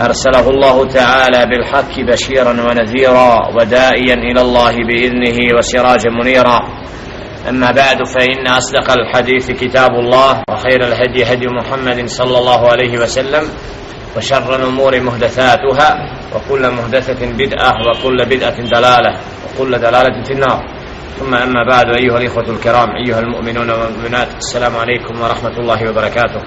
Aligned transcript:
أرسله 0.00 0.50
الله 0.50 0.86
تعالى 0.86 1.46
بالحق 1.46 2.00
بشيرا 2.00 2.50
ونذيرا 2.50 3.48
ودائيا 3.56 4.14
إلى 4.14 4.40
الله 4.40 4.74
بإذنه 4.88 5.58
وسراجا 5.58 6.10
منيرا. 6.10 6.60
أما 7.48 7.70
بعد 7.70 8.02
فإن 8.04 8.46
أصدق 8.46 8.90
الحديث 8.90 9.50
كتاب 9.50 9.90
الله 9.90 10.42
وخير 10.50 10.80
الهدي 10.86 11.24
هدي 11.24 11.46
محمد 11.48 12.06
صلى 12.06 12.38
الله 12.38 12.68
عليه 12.68 12.98
وسلم 12.98 13.48
وشر 14.16 14.56
الأمور 14.56 15.00
محدثاتها 15.00 15.90
وكل 16.34 16.70
محدثه 16.70 17.26
بدعة 17.26 17.72
وكل 17.88 18.24
بدعة 18.24 18.60
دلالة 18.60 19.16
وكل 19.44 19.78
دلالة 19.78 20.22
في 20.24 20.32
النار. 20.32 20.75
ثم 21.19 21.33
أما 21.35 21.63
بعد 21.69 21.87
أيها 22.01 22.17
الإخوة 22.17 22.49
الكرام 22.49 22.89
أيها 23.05 23.19
المؤمنون 23.19 23.69
والمؤمنات 23.69 24.27
السلام 24.37 24.77
عليكم 24.77 25.21
ورحمة 25.21 25.55
الله 25.59 25.89
وبركاته 25.89 26.41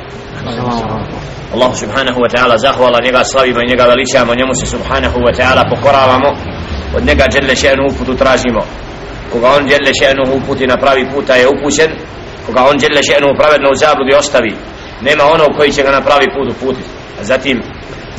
الله 1.54 1.74
سبحانه 1.74 2.18
وتعالى 2.18 2.58
زahvala 2.58 3.00
njega 3.00 3.24
slavimo 3.24 3.60
i 3.62 3.66
njega 3.68 3.84
veličamo 3.84 4.34
njemu 4.34 4.54
se 4.54 4.66
subhanahu 4.66 5.18
wa 5.18 5.32
ta'ala 5.38 5.62
pokoravamo 5.70 6.30
od 6.96 7.04
njega 7.06 7.24
dželle 7.28 7.54
še'nu 7.54 7.82
uputu 7.92 8.14
tražimo 8.14 8.60
koga 9.32 9.48
on 9.48 9.62
dželle 9.68 9.92
še'nu 10.00 10.36
uputi 10.36 10.66
na 10.66 10.76
pravi 10.76 11.06
puta 11.14 11.34
je 11.34 11.48
upućen 11.48 11.90
koga 12.46 12.62
on 12.70 12.78
dželle 12.78 13.02
še'nu 13.02 13.36
pravedno 13.38 13.70
u 13.70 13.76
zabludi 13.76 14.14
ostavi 14.14 14.54
nema 15.02 15.24
onog 15.24 15.56
koji 15.56 15.72
će 15.72 15.82
ga 15.82 15.90
na 15.90 16.00
pravi 16.00 16.26
put 16.34 16.48
uputiti 16.56 16.88
a 17.20 17.24
zatim 17.24 17.62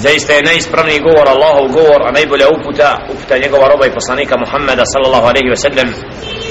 zaista 0.05 0.33
je 0.33 0.43
najispravniji 0.43 1.01
govor 1.09 1.27
Allahov 1.29 1.67
govor 1.79 2.01
a 2.09 2.11
najbolja 2.19 2.47
uputa 2.56 2.91
uputa 3.12 3.34
njegova 3.45 3.67
roba 3.73 3.84
i 3.87 3.97
poslanika 3.98 4.34
Muhammeda 4.45 4.84
sallallahu 4.93 5.27
alaihi 5.31 5.51
ve 5.55 5.59
sellem 5.65 5.89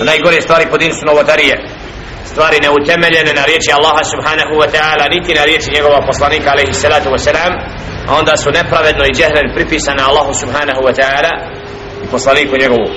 a 0.02 0.04
najgore 0.10 0.42
stvari 0.42 0.66
po 0.72 0.78
din 0.78 0.94
su 0.94 1.06
novotarije. 1.06 1.56
Stvari 2.32 2.58
neutemeljene 2.66 3.34
na 3.34 3.44
riječi 3.50 3.72
Allaha 3.78 4.04
subhanahu 4.14 4.54
wa 4.62 4.68
ta'ala 4.76 5.06
niti 5.16 5.34
na 5.34 5.44
riječi 5.50 5.70
njegova 5.78 6.00
poslanika 6.10 6.52
alaihi 6.52 6.74
salatu 6.74 7.10
wa 7.10 7.18
salam 7.28 7.54
a 8.10 8.12
onda 8.20 8.38
su 8.38 8.50
nepravedno 8.52 9.04
i 9.06 9.14
džehlen 9.18 9.48
pripisane 9.56 10.02
Allahu 10.10 10.34
subhanahu 10.42 10.82
wa 10.88 10.94
ta'ala 11.00 11.32
i 12.04 12.08
poslaniku 12.12 12.56
njegovu. 12.62 12.88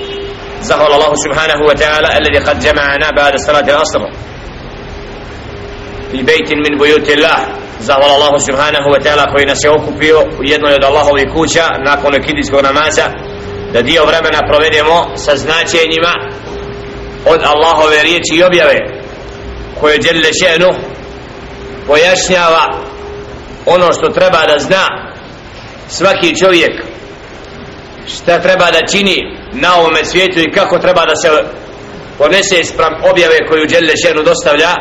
Zahvala 0.69 0.95
Allahu 0.95 1.17
subhanahu 1.25 1.62
wa 1.70 1.77
ta'ala 1.83 2.08
alladhi 2.19 2.41
qad 2.47 2.56
jama'ana 2.67 3.08
ba'da 3.20 3.39
salati 3.47 3.70
al-asr. 3.70 4.03
Fi 6.11 6.23
bejtin 6.23 6.58
min 6.67 6.78
bujuti 6.78 7.12
Allah 7.17 7.61
zahvala 7.81 8.15
Allahu 8.15 8.39
subhanahu 8.41 8.89
wa 8.91 9.01
ta'ala 9.05 9.33
koji 9.33 9.47
nas 9.47 9.65
je 9.65 9.70
okupio 9.70 10.20
u 10.20 10.45
jednoj 10.45 10.75
od 10.75 10.84
Allahovih 10.84 11.27
kuća 11.34 11.69
nakon 11.84 12.14
ekidijskog 12.14 12.62
namaza 12.62 13.06
da 13.73 13.83
dio 13.83 14.05
vremena 14.05 14.41
provedemo 14.51 15.17
sa 15.17 15.37
značenjima 15.37 16.12
od 17.27 17.41
Allahove 17.45 18.03
riječi 18.03 18.34
i 18.34 18.45
objave 18.45 18.75
koje 19.81 19.98
djelje 19.98 20.31
še'nu 20.42 20.75
pojašnjava 21.87 22.64
ono 23.67 23.92
što 23.92 24.09
treba 24.09 24.47
da 24.47 24.59
zna 24.59 25.12
svaki 25.89 26.39
čovjek 26.39 26.83
šta 28.07 28.41
treba 28.41 28.70
da 28.70 28.86
čini 28.86 29.17
na 29.53 29.77
ovome 29.77 30.05
svijetu 30.05 30.41
i 30.41 30.53
kako 30.53 30.79
treba 30.79 31.07
da 31.07 31.17
se 31.17 31.29
ponese 32.19 32.64
sprem 32.64 32.95
objave 33.11 33.36
koju 33.48 33.67
djelje 33.67 33.95
še'nu 34.05 34.25
dostavlja 34.25 34.75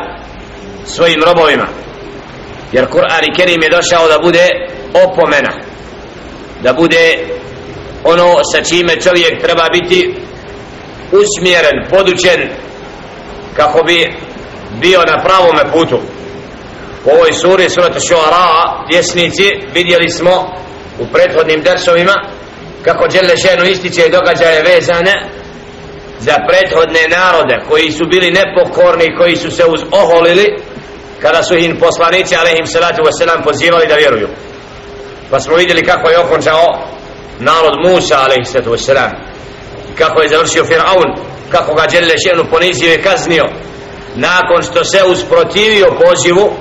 svojim 0.86 1.22
robovima 1.26 1.66
jer 2.72 2.86
Kur'an 2.86 3.24
i 3.24 3.34
Kerim 3.36 3.62
je 3.62 3.70
došao 3.70 4.08
da 4.08 4.18
bude 4.22 4.48
opomena. 5.04 5.52
Da 6.62 6.72
bude 6.72 7.18
ono 8.04 8.40
sa 8.52 8.62
čime 8.62 9.00
čovjek 9.00 9.42
treba 9.42 9.68
biti 9.72 10.14
usmjeren, 11.12 11.86
podučen 11.90 12.48
kako 13.56 13.84
bi 13.84 14.12
bio 14.80 15.00
na 15.00 15.22
pravome 15.24 15.72
putu. 15.72 16.00
U 17.04 17.10
ovoj 17.10 17.32
suri 17.32 17.70
surata 17.70 18.00
Šuara 18.00 18.84
vjesnici 18.90 19.50
vidjeli 19.74 20.10
smo 20.10 20.56
u 20.98 21.06
prethodnim 21.06 21.62
dersovima 21.62 22.14
kako 22.82 23.08
Đele 23.08 23.36
Šenu 23.36 23.64
ističe 23.64 24.08
događaje 24.08 24.62
vezane 24.62 25.14
za 26.20 26.34
prethodne 26.48 27.08
narode 27.08 27.56
koji 27.68 27.90
su 27.90 28.04
bili 28.06 28.30
nepokorni 28.30 29.16
koji 29.18 29.36
su 29.36 29.50
se 29.50 29.64
uzoholili 29.64 30.56
kada 31.22 31.42
su 31.42 31.54
im 31.54 31.78
poslanici 31.78 32.36
alaihim 32.36 32.66
salatu 32.66 33.02
wasalam 33.02 33.44
pozivali 33.44 33.86
da 33.86 33.94
vjeruju. 33.94 34.28
Pa 35.30 35.40
smo 35.40 35.56
vidjeli 35.56 35.86
kako 35.86 36.10
je 36.10 36.18
okončao 36.18 36.64
narod 37.38 37.74
Musa 37.86 38.16
alaihim 38.18 38.44
salatu 38.44 38.70
wasalam 38.70 39.10
kako 39.98 40.22
je 40.22 40.28
završio 40.28 40.64
Fir'aun 40.64 41.16
kako 41.50 41.74
ga 41.74 41.86
Đele 41.86 42.18
Šenu 42.18 42.44
ponizio 42.50 42.94
i 42.94 43.02
kaznio. 43.02 43.44
Nakon 44.14 44.62
što 44.62 44.84
se 44.84 45.04
usprotivio 45.04 45.86
pozivu 46.06 46.52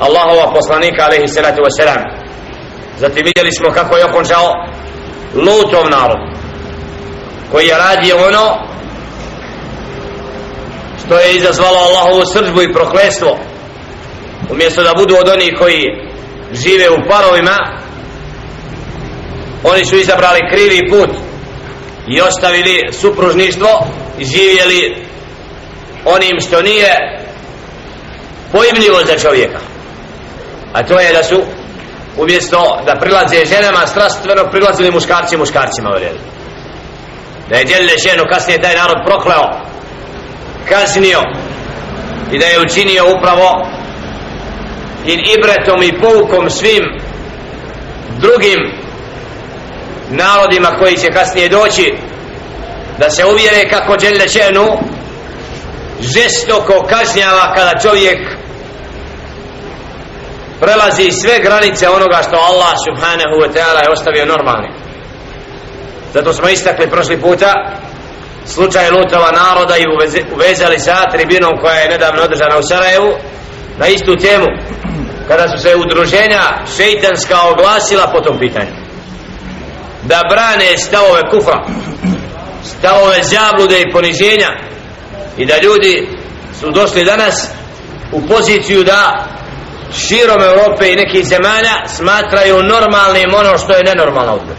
Allahova 0.00 0.52
poslanika 0.54 1.04
alaihi 1.04 1.28
salatu 1.28 1.62
wasalam 1.62 2.02
zatim 2.98 3.24
vidjeli 3.24 3.52
smo 3.52 3.72
kako 3.72 3.96
je 3.96 4.04
okončao 4.04 4.66
Lutov 5.34 5.90
narod 5.90 6.18
koji 7.52 7.66
je 7.66 7.78
radio 7.78 8.16
ono 8.16 8.74
što 11.04 11.18
je 11.18 11.34
izazvalo 11.36 11.78
Allahovu 11.78 12.26
sržbu 12.26 12.62
i 12.62 12.72
proklestvo 12.72 13.38
umjesto 14.50 14.82
da 14.82 14.94
budu 14.94 15.16
od 15.16 15.28
onih 15.28 15.52
koji 15.58 15.84
žive 16.52 16.90
u 16.90 17.08
parovima 17.08 17.56
oni 19.64 19.84
su 19.84 19.96
izabrali 19.96 20.40
krivi 20.50 20.90
put 20.90 21.10
i 22.08 22.20
ostavili 22.20 22.80
supružništvo 22.92 23.86
i 24.18 24.24
živjeli 24.24 25.06
onim 26.04 26.40
što 26.40 26.62
nije 26.62 26.94
pojmljivo 28.52 28.98
za 29.04 29.18
čovjeka. 29.18 29.58
A 30.72 30.82
to 30.82 31.00
je 31.00 31.12
da 31.12 31.22
su 31.22 31.42
umjesto 32.16 32.82
da 32.86 33.00
prilaze 33.00 33.44
ženama 33.44 33.86
strastveno 33.86 34.50
prilazili 34.50 34.90
muškarci 34.90 35.36
muškarcima 35.36 35.90
vjerili 35.90 36.20
da 37.48 37.56
je 37.56 37.64
djelile 37.64 37.98
ženu 37.98 38.24
kasnije 38.32 38.62
taj 38.62 38.74
narod 38.74 38.96
prokleo 39.06 39.46
kaznio 40.68 41.20
i 42.32 42.38
da 42.38 42.46
je 42.46 42.60
učinio 42.60 43.04
upravo 43.16 43.66
i 45.06 45.12
ibretom 45.12 45.82
i 45.82 46.00
poukom 46.00 46.50
svim 46.50 46.82
drugim 48.20 48.58
narodima 50.10 50.68
koji 50.78 50.96
će 50.96 51.10
kasnije 51.10 51.48
doći 51.48 51.94
da 52.98 53.10
se 53.10 53.24
uvjere 53.24 53.68
kako 53.70 53.96
djelje 53.96 54.28
ženu 54.28 54.78
žestoko 56.00 56.86
kažnjava 56.88 57.54
kada 57.56 57.80
čovjek 57.80 58.18
prelazi 60.60 61.10
sve 61.10 61.38
granice 61.42 61.88
onoga 61.88 62.20
što 62.28 62.36
Allah 62.36 62.74
subhanahu 62.86 63.34
wa 63.42 63.48
ta'ala 63.54 63.82
je 63.82 63.90
ostavio 63.90 64.26
normalni 64.26 64.68
zato 66.14 66.32
smo 66.32 66.48
istakli 66.48 66.90
prošli 66.90 67.20
puta 67.20 67.52
slučaj 68.46 68.90
Lutova 68.90 69.30
naroda 69.30 69.76
i 69.76 69.84
uvezali 70.34 70.78
sa 70.78 71.10
tribinom 71.12 71.52
koja 71.60 71.74
je 71.74 71.90
nedavno 71.90 72.22
održana 72.22 72.58
u 72.58 72.62
Sarajevu 72.62 73.14
na 73.78 73.86
istu 73.86 74.16
temu 74.16 74.46
kada 75.28 75.48
su 75.48 75.62
se 75.62 75.76
udruženja 75.76 76.42
šeitanska 76.76 77.36
oglasila 77.42 78.06
po 78.12 78.20
tom 78.20 78.38
pitanju. 78.38 78.72
Da 80.02 80.20
brane 80.30 80.78
stavove 80.78 81.20
kufra 81.30 81.64
stavove 82.64 83.22
zablude 83.22 83.80
i 83.80 83.92
poniženja. 83.92 84.50
I 85.36 85.46
da 85.46 85.58
ljudi 85.58 86.08
su 86.60 86.70
došli 86.70 87.04
danas 87.04 87.48
u 88.12 88.20
poziciju 88.26 88.84
da 88.84 89.26
širom 89.92 90.42
Europe 90.42 90.92
i 90.92 90.96
nekih 90.96 91.26
zemalja 91.26 91.88
smatraju 91.88 92.62
normalnim 92.62 93.34
ono 93.34 93.58
što 93.58 93.72
je 93.72 93.84
nenormalno 93.84 94.32
odbor 94.32 94.56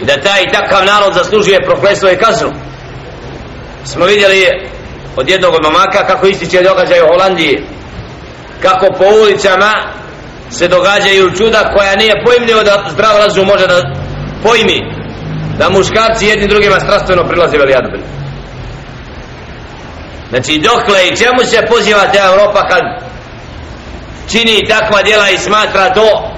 i 0.00 0.04
da 0.04 0.20
taj 0.20 0.42
takav 0.52 0.84
narod 0.84 1.14
zaslužuje 1.14 1.64
prokletstvo 1.64 2.10
i 2.10 2.16
kaznu. 2.16 2.52
Smo 3.84 4.04
vidjeli 4.04 4.46
od 5.16 5.28
jednog 5.28 5.54
od 5.54 5.62
mamaka 5.62 6.06
kako 6.06 6.26
ističe 6.26 6.62
događaj 6.62 7.00
u 7.00 7.06
Holandiji 7.06 7.64
kako 8.62 8.86
po 8.98 9.04
ulicama 9.22 9.72
se 10.50 10.68
događaju 10.68 11.36
čuda 11.36 11.72
koja 11.76 11.96
nije 11.96 12.24
pojmljivo 12.24 12.62
da 12.62 12.84
zdrav 12.90 13.16
razum 13.18 13.46
može 13.46 13.66
da 13.66 13.82
pojmi 14.42 14.82
da 15.58 15.70
muškarci 15.70 16.26
jedni 16.26 16.48
drugima 16.48 16.80
strastveno 16.80 17.28
prilaze 17.28 17.58
velijadobili 17.58 18.02
Znači 20.30 20.58
dokle 20.58 21.08
i 21.08 21.16
čemu 21.16 21.44
se 21.44 21.66
poziva 21.68 22.00
ta 22.12 22.26
Europa 22.26 22.68
kad 22.68 22.82
čini 24.30 24.68
takva 24.68 25.02
djela 25.02 25.30
i 25.30 25.38
smatra 25.38 25.94
to 25.94 26.30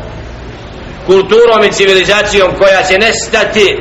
kulturom 1.07 1.65
i 1.65 1.73
civilizacijom 1.73 2.51
koja 2.59 2.83
će 2.83 2.99
nestati 2.99 3.79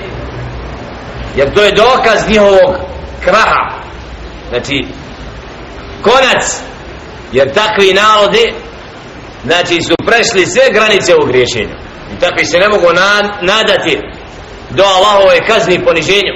jer 1.35 1.53
to 1.53 1.63
je 1.63 1.71
dokaz 1.71 2.29
njihovog 2.29 2.75
kraha. 3.23 3.69
Znači 4.49 4.85
konac 6.01 6.61
jer 7.31 7.53
takvi 7.53 7.93
narodi 7.93 8.53
znači 9.43 9.81
su 9.81 9.95
prešli 10.07 10.45
sve 10.45 10.63
granice 10.73 11.15
u 11.15 11.25
griješenju 11.25 11.75
i 12.13 12.19
takvi 12.19 12.45
se 12.45 12.59
ne 12.59 12.69
mogu 12.69 12.87
nadati 13.41 13.99
do 14.69 14.83
Allahove 14.83 15.47
kazni 15.47 15.75
i 15.75 15.85
poniženju. 15.85 16.33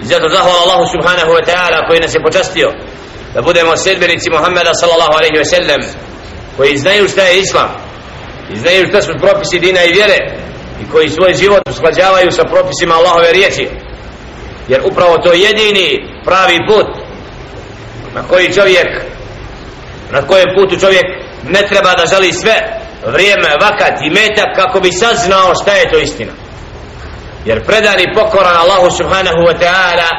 Zato 0.00 0.28
zahvala 0.28 0.60
Allahu 0.62 0.86
subhanahu 0.94 1.32
wa 1.32 1.42
ta'ala 1.48 1.88
koji 1.88 2.00
nas 2.00 2.14
je 2.14 2.22
počastio 2.22 2.68
da 3.34 3.42
budemo 3.42 3.76
sedbenici 3.76 4.30
Muhammeda 4.30 4.74
sallallahu 4.74 5.12
alaihi 5.12 5.38
wa 5.38 5.44
sallam 5.44 5.80
koji 6.56 6.76
znaju 6.76 7.08
šta 7.08 7.22
je 7.22 7.38
islam 7.38 7.68
i 8.52 8.56
znaju 8.56 8.86
šta 8.88 9.02
su 9.02 9.12
propisi 9.20 9.58
dina 9.58 9.84
i 9.84 9.92
vjere 9.92 10.18
i 10.82 10.90
koji 10.92 11.10
svoj 11.10 11.34
život 11.34 11.62
usklađavaju 11.70 12.32
sa 12.32 12.44
propisima 12.44 12.94
Allahove 12.94 13.32
riječi. 13.32 13.68
Jer 14.68 14.80
upravo 14.84 15.18
to 15.18 15.32
jedini 15.32 16.06
pravi 16.24 16.58
put 16.68 16.86
na 18.14 18.22
koji 18.22 18.52
čovjek 18.52 18.88
na 20.12 20.22
kojem 20.22 20.46
putu 20.56 20.80
čovjek 20.80 21.04
ne 21.48 21.62
treba 21.68 21.94
da 21.94 22.06
žali 22.06 22.32
sve 22.32 22.56
vrijeme, 23.06 23.48
vakat 23.60 24.02
i 24.02 24.10
metak 24.10 24.56
kako 24.56 24.80
bi 24.80 24.92
saznao 24.92 25.54
šta 25.62 25.72
je 25.72 25.90
to 25.90 25.98
istina. 25.98 26.32
Jer 27.44 27.64
predan 27.64 28.00
i 28.00 28.14
pokoran 28.14 28.56
Allahu 28.56 28.90
subhanahu 28.90 29.40
wa 29.48 29.54
ta'ala 29.60 30.10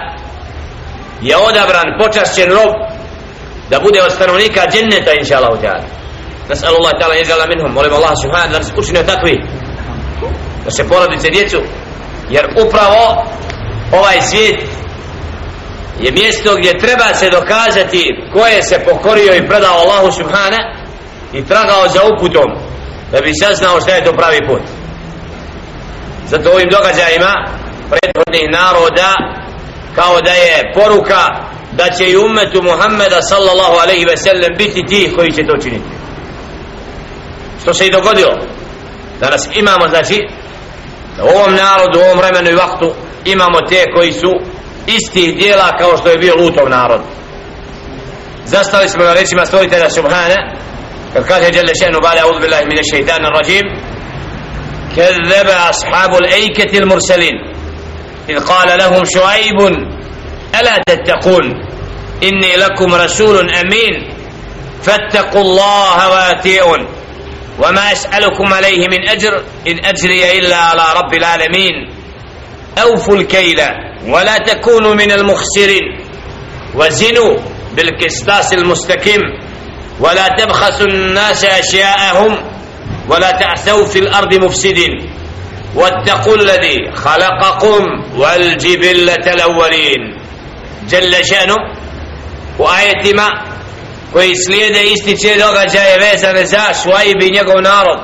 je 1.22 1.38
odabran 1.38 1.88
počašćen 2.00 2.50
rob 2.50 2.74
da 3.70 3.80
bude 3.80 4.04
od 4.04 4.12
stanovnika 4.12 4.62
dženneta 4.72 5.12
inša 5.20 5.38
Allahu 5.38 5.62
ta'ala. 5.64 5.84
Nas'alu 6.50 6.76
Allah 6.80 6.94
ta'ala 7.00 7.14
ježala 7.14 7.46
minhum. 7.46 7.72
Molim 7.74 7.94
Allah 7.94 8.14
subhanahu 8.24 8.52
da 8.52 8.60
nas 8.60 8.72
učine 8.78 9.04
takvi 9.06 9.36
da 10.66 10.72
se 10.72 10.88
porodice 10.88 11.30
djecu. 11.30 11.62
Jer 12.30 12.46
upravo 12.66 13.26
ovaj 13.92 14.22
svijet 14.22 14.60
je 16.00 16.12
mjesto 16.12 16.56
gdje 16.56 16.78
treba 16.78 17.14
se 17.14 17.30
dokazati 17.30 18.10
ko 18.34 18.46
je 18.48 18.64
se 18.64 18.80
pokorio 18.86 19.36
i 19.36 19.48
predao 19.48 19.78
Allahu 19.78 20.12
subhana 20.12 20.58
i 21.34 21.46
tragao 21.46 21.88
za 21.88 22.02
uputom 22.14 22.52
da 23.12 23.22
bi 23.22 23.34
saznao 23.34 23.82
šta 23.82 23.92
je 23.92 24.04
to 24.04 24.14
pravi 24.14 24.40
put. 24.48 24.62
Zato 26.28 26.52
ovim 26.52 26.70
događajima 26.70 27.34
prethodnih 27.90 28.50
naroda 28.52 29.16
kao 29.96 30.22
da 30.22 30.32
je 30.32 30.72
poruka 30.74 31.50
da 31.72 31.90
će 31.90 32.10
i 32.10 32.18
umetu 32.18 32.64
Muhammeda 32.64 33.22
sallallahu 33.22 33.76
alaihi 33.84 34.06
ve 34.06 34.18
sellem 34.18 34.58
biti 34.58 34.86
ti 34.86 35.14
koji 35.16 35.32
će 35.32 35.48
to 35.48 35.58
činiti. 35.62 35.90
Što 37.62 37.74
se 37.74 37.88
i 37.88 37.92
dogodilo 37.92 38.34
danas 39.20 39.50
imamo 39.54 39.88
znači 39.90 40.28
da 41.18 41.24
u 41.24 41.28
ovom 41.28 41.56
narodu, 41.56 42.00
u 42.00 42.04
ovom 42.04 42.18
vremenu 42.18 42.50
i 42.50 42.56
vaktu 42.56 42.94
imamo 43.26 43.62
te 43.70 43.86
koji 43.96 44.14
su 44.14 44.32
istih 44.96 45.38
dijela 45.38 45.78
kao 45.80 45.98
što 45.98 46.10
je 46.10 46.18
bio 46.18 46.36
lutov 46.36 46.70
narod. 46.70 47.02
Zastali 48.46 48.90
smo 48.90 49.04
na 49.04 49.14
rečima 49.14 49.46
stvoritelja 49.46 49.90
Subhana 49.90 50.36
kad 51.14 51.28
kaže 51.28 51.46
Jelle 51.46 51.74
še'nu 51.74 52.02
bale 52.02 52.22
audu 52.22 52.40
billahi 52.40 52.66
mine 52.66 52.82
šeitana 52.92 53.30
rajim. 53.30 53.90
كذب 54.96 55.48
أصحاب 55.70 56.16
الأيكة 56.16 56.78
المرسلين 56.78 57.34
إذ 58.30 58.40
قال 58.40 58.80
لهم 58.80 59.06
شعيب 59.06 59.62
ألا 60.60 60.82
تتقون 60.88 61.46
إني 62.24 62.56
لكم 62.56 62.96
رسول 62.96 63.50
أمين 63.50 64.14
فاتقوا 64.84 65.42
الله 65.42 66.10
واتيئون 66.10 66.88
وما 67.60 67.92
أسألكم 67.92 68.54
عليه 68.54 68.88
من 68.88 69.10
أجر 69.10 69.44
إن 69.68 69.86
أجري 69.86 70.40
إلا 70.40 70.56
على 70.56 70.84
رب 70.96 71.14
العالمين 71.14 71.74
أوفوا 72.82 73.16
الكيل 73.16 73.60
ولا 74.08 74.38
تكونوا 74.38 74.94
من 74.94 75.12
المخسرين. 75.12 76.00
وزنوا 76.76 77.38
بالكستاس 77.76 78.54
المستقيم. 78.54 79.20
ولا 80.00 80.28
تبخسوا 80.28 80.88
الناس 80.88 81.46
أشياءهم. 81.46 82.38
ولا 83.10 83.32
تعثوا 83.32 83.86
في 83.86 84.00
الأرض 84.00 84.34
مفسدين. 84.34 85.10
واتقوا 85.76 86.36
الذي 86.36 86.92
خلقكم 86.96 87.86
والجبلة 88.18 89.34
الأولين. 89.34 90.18
جل 90.90 91.26
شأنه. 91.26 91.56
وآية 92.60 93.14
ما. 93.14 93.50
koji 94.14 94.36
slijede 94.36 94.84
ističe 94.84 95.36
događaje 95.36 95.98
vezane 95.98 96.46
za 96.46 96.62
Šuajb 96.84 97.22
i 97.22 97.32
njegov 97.32 97.62
narod 97.62 98.00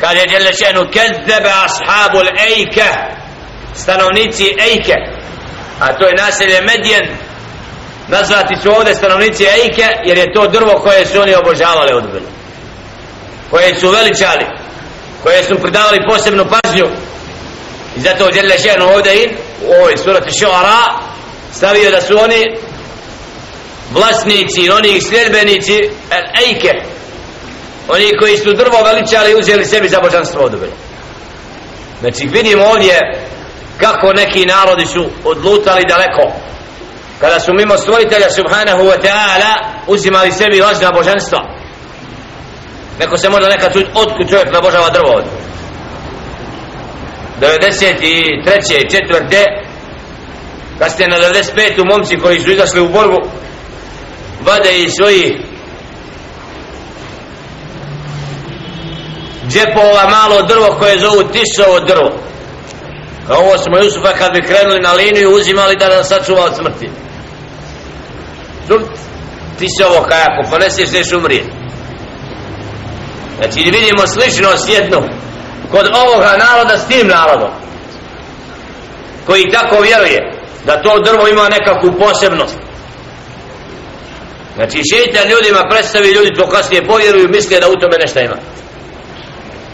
kaže 0.00 0.20
Jelle 0.32 0.52
šenu 0.54 0.86
kezzebe 0.90 1.50
ashabul 1.64 2.28
ejke 2.38 2.90
stanovnici 3.76 4.44
ejke 4.70 4.94
a 5.80 5.92
to 5.92 6.06
je 6.06 6.14
naselje 6.14 6.60
Medjen. 6.60 7.06
Nazvati 8.08 8.54
su 8.62 8.70
ovdje 8.70 8.94
stanovnici 8.94 9.44
ejke 9.44 9.86
jer 10.04 10.18
je 10.18 10.32
to 10.32 10.46
drvo 10.46 10.80
koje 10.80 11.06
su 11.06 11.20
oni 11.20 11.34
obožavali 11.34 11.92
odbili 11.92 12.26
koje 13.50 13.74
su 13.80 13.90
veličali 13.90 14.46
koje 15.22 15.44
su 15.44 15.58
pridavali 15.58 15.98
posebnu 16.10 16.44
pažnju. 16.44 16.86
I 17.96 18.00
zato 18.00 18.28
Jelle 18.34 18.58
šenu 18.58 18.86
ovdje 18.94 19.14
i 19.16 19.28
u 19.66 19.72
ovoj 19.80 19.96
surati 19.96 20.38
Šuara 20.38 20.98
stavio 21.52 21.90
da 21.90 22.00
su 22.00 22.18
oni 22.18 22.44
vlasnici, 23.90 24.70
oni 24.70 25.00
sljedbenici 25.00 25.90
ejke 26.46 26.72
oni 27.88 28.16
koji 28.20 28.36
su 28.36 28.52
drvo 28.52 28.82
veličali 28.84 29.30
i 29.30 29.34
uzeli 29.34 29.64
sebi 29.64 29.88
za 29.88 30.00
božanstvo 30.00 30.42
odbili 30.42 30.72
znači 32.00 32.26
vidimo 32.26 32.64
ovdje 32.64 33.00
kako 33.80 34.12
neki 34.12 34.46
narodi 34.46 34.86
su 34.86 35.06
odlutali 35.24 35.84
daleko 35.88 36.32
kada 37.20 37.40
su 37.40 37.54
mimo 37.54 37.78
stvoritelja 37.78 38.30
subhanahu 38.30 38.82
wa 38.82 38.98
ta'ala 39.02 39.52
uzimali 39.86 40.32
sebi 40.32 40.60
lažna 40.60 40.92
božanstva 40.92 41.38
neko 42.98 43.18
se 43.18 43.30
možda 43.30 43.48
nekad 43.48 43.72
čuti 43.72 43.90
otkud 43.94 44.30
čovjek 44.30 44.52
nabožava 44.52 44.90
drvo 44.90 45.12
od 45.12 45.24
93. 47.40 48.04
i 48.04 48.42
4. 48.42 49.44
kad 50.78 50.92
ste 50.92 51.06
na 51.06 51.16
95. 51.18 51.90
momci 51.90 52.18
koji 52.18 52.40
su 52.40 52.50
izašli 52.50 52.80
u 52.80 52.88
borbu 52.88 53.18
vade 54.40 54.78
i 54.78 54.90
svojih 54.90 55.32
džepova 59.48 60.08
malo 60.10 60.42
drvo 60.42 60.76
koje 60.78 60.98
zovu 60.98 61.22
tisovo 61.22 61.80
drvo 61.80 62.10
kao 63.28 63.38
ovo 63.38 63.58
smo 63.58 63.78
Jusufa 63.78 64.12
kad 64.18 64.32
bi 64.32 64.42
krenuli 64.42 64.80
na 64.80 64.92
liniju 64.92 65.34
uzimali 65.34 65.76
da 65.76 65.88
nas 65.88 66.08
sačuva 66.08 66.44
od 66.44 66.56
smrti 66.56 66.90
tisovo 69.58 70.06
kajako 70.08 70.42
pa 70.42 70.50
poneseš 70.50 70.90
neš 70.92 71.12
umrije 71.12 71.44
znači 73.38 73.70
vidimo 73.70 74.06
sličnost 74.06 74.68
jednu 74.68 75.02
kod 75.70 75.86
ovoga 75.94 76.36
naroda 76.36 76.78
s 76.78 76.88
tim 76.88 77.08
narodom 77.08 77.50
koji 79.26 79.50
tako 79.52 79.80
vjeruje 79.80 80.32
da 80.66 80.82
to 80.82 80.98
drvo 80.98 81.28
ima 81.28 81.48
nekakvu 81.48 81.92
posebnost 81.98 82.58
Znači 84.56 84.78
šeitan 84.92 85.28
ljudima 85.28 85.68
predstavi 85.70 86.08
ljudi 86.08 86.34
to 86.34 86.48
kasnije 86.48 86.86
povjeruju 86.86 87.28
misle 87.28 87.60
da 87.60 87.68
u 87.68 87.80
tome 87.80 87.96
nešto 88.00 88.20
ima. 88.20 88.36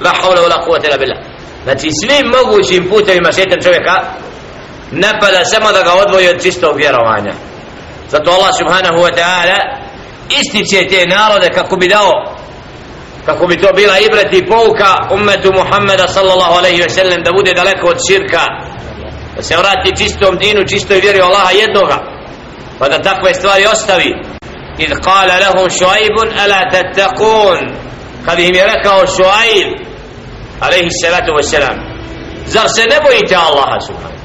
La 0.01 0.11
hawla 0.11 0.41
wa 0.43 0.49
la 0.49 0.65
quwwata 0.65 0.87
illa 0.87 0.99
billah. 0.99 1.32
Znači 1.65 1.89
svim 2.01 2.27
mogućim 2.39 2.89
putevima 2.91 3.33
šetan 3.33 3.61
čovjeka 3.63 3.97
ne 4.93 5.11
pada 5.21 5.45
samo 5.45 5.73
da 5.73 5.83
ga 5.83 5.93
odvoji 5.93 6.29
od 6.29 6.43
čistog 6.43 6.77
vjerovanja. 6.77 7.35
Zato 8.09 8.31
Allah 8.31 8.53
subhanahu 8.59 8.99
wa 9.05 9.13
ta'ala 9.19 9.59
ističe 10.41 10.89
te 10.89 11.07
narode 11.07 11.49
kako 11.55 11.77
bi 11.77 11.89
dao 11.89 12.13
kako 13.27 13.47
bi 13.47 13.57
to 13.57 13.69
bila 13.75 13.99
ibrati 13.99 14.47
pouka 14.47 14.95
umetu 15.11 15.53
Muhammeda 15.53 16.09
sallallahu 16.09 16.55
alaihi 16.59 16.83
wa 16.83 16.89
sallam 16.89 17.23
da 17.23 17.33
bude 17.33 17.55
daleko 17.55 17.87
od 17.87 17.99
širka 18.09 18.43
da 19.37 19.43
se 19.43 19.57
vrati 19.57 19.97
čistom 19.97 20.37
dinu, 20.37 20.69
čistoj 20.69 21.01
vjeri 21.01 21.21
Allaha 21.21 21.51
jednoga 21.51 21.99
pa 22.79 22.89
da 22.89 23.03
takve 23.03 23.35
stvari 23.35 23.67
ostavi 23.67 24.11
id 24.79 24.91
kala 25.05 25.35
lahum 25.45 25.71
šuaibun 25.71 26.29
ala 26.43 26.61
tattakun 26.73 27.59
kad 28.27 28.39
im 28.39 28.55
je 28.55 28.65
rekao 28.65 29.07
šuaib 29.07 29.92
alaihi 30.65 30.91
salatu 31.03 31.31
wasalam 31.39 31.77
zar 32.47 32.69
se 32.77 32.83
ne 32.83 32.99
bojite 33.07 33.35
Allaha 33.37 33.81
subhanahu 33.81 34.23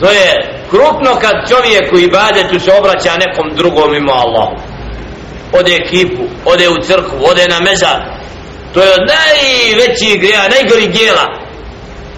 to 0.00 0.06
je 0.10 0.28
krupno 0.70 1.10
kad 1.20 1.34
čovjek 1.48 1.92
u 1.92 1.98
ibadetu 1.98 2.60
se 2.60 2.72
obraća 2.72 3.12
nekom 3.16 3.56
drugom 3.56 3.90
mimo 3.92 4.12
Allahu. 4.12 4.56
Ode 5.52 5.72
ekipu, 5.74 6.22
ode 6.44 6.68
u 6.68 6.82
crkvu, 6.82 7.18
ode 7.30 7.48
na 7.48 7.60
mezar. 7.60 8.00
To 8.74 8.80
je 8.82 8.92
od 8.92 9.00
najvećih 9.14 10.20
greja, 10.20 10.48
najgori 10.48 10.86
gijela 10.88 11.44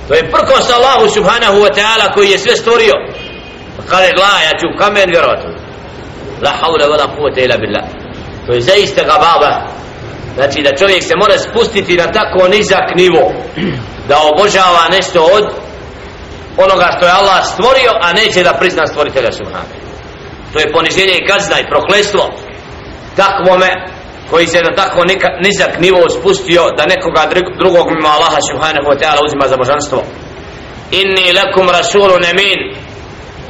to 0.09 0.15
je 0.15 0.31
prkost 0.31 0.71
Allahu 0.71 1.09
subhanahu 1.11 1.59
wa 1.59 1.71
ta'ala 1.75 2.15
koji 2.15 2.31
je 2.31 2.39
sve 2.39 2.57
stvorio. 2.57 2.95
Pa 3.77 3.83
Kada 3.83 4.05
je 4.05 4.13
gla, 4.13 4.41
ja 4.45 4.53
ću 4.61 4.79
kamen 4.79 5.11
vjerovatno 5.11 5.51
la 6.43 6.53
hawla 6.61 6.87
wa 6.91 6.97
la 6.99 7.07
quvata 7.17 7.45
ila 7.45 7.57
billah. 7.57 7.85
To 8.47 8.53
je 8.53 8.61
zaista 8.61 9.03
gababa 9.03 9.67
znači 10.37 10.63
da 10.63 10.77
čovjek 10.77 11.03
se 11.03 11.15
mora 11.23 11.39
spustiti 11.39 11.97
na 11.97 12.07
tako 12.13 12.49
nizak 12.49 12.87
nivo 12.97 13.33
da 14.09 14.17
obožava 14.33 14.85
nešto 14.91 15.21
od 15.37 15.45
onoga 16.57 16.89
što 16.97 17.07
je 17.07 17.13
Allah 17.13 17.45
stvorio 17.53 17.93
a 18.03 18.13
neće 18.13 18.43
da 18.43 18.59
prizna 18.61 18.87
stvoritelja 18.87 19.33
Subhana. 19.33 19.75
To 20.53 20.59
je 20.61 20.73
poniženje 20.73 21.15
i 21.17 21.27
kazna 21.29 21.57
i 21.61 21.69
proklestvo 21.73 22.25
takvome 23.17 23.71
koji 24.31 24.47
se 24.47 24.63
na 24.63 24.75
tako 24.77 25.01
nizak 25.47 25.79
nivo 25.79 26.11
spustio 26.11 26.63
da 26.77 26.87
nekoga 26.87 27.23
drugog 27.63 27.87
mimo 27.91 28.09
Allaha 28.09 28.41
subhanahu 28.51 28.87
wa 28.91 28.99
ta'ala 29.01 29.21
uzima 29.27 29.49
za 29.49 29.57
božanstvo. 29.57 30.03
Inni 30.91 31.33
lakum 31.33 31.69
rasulun 31.71 32.25
amin. 32.25 32.59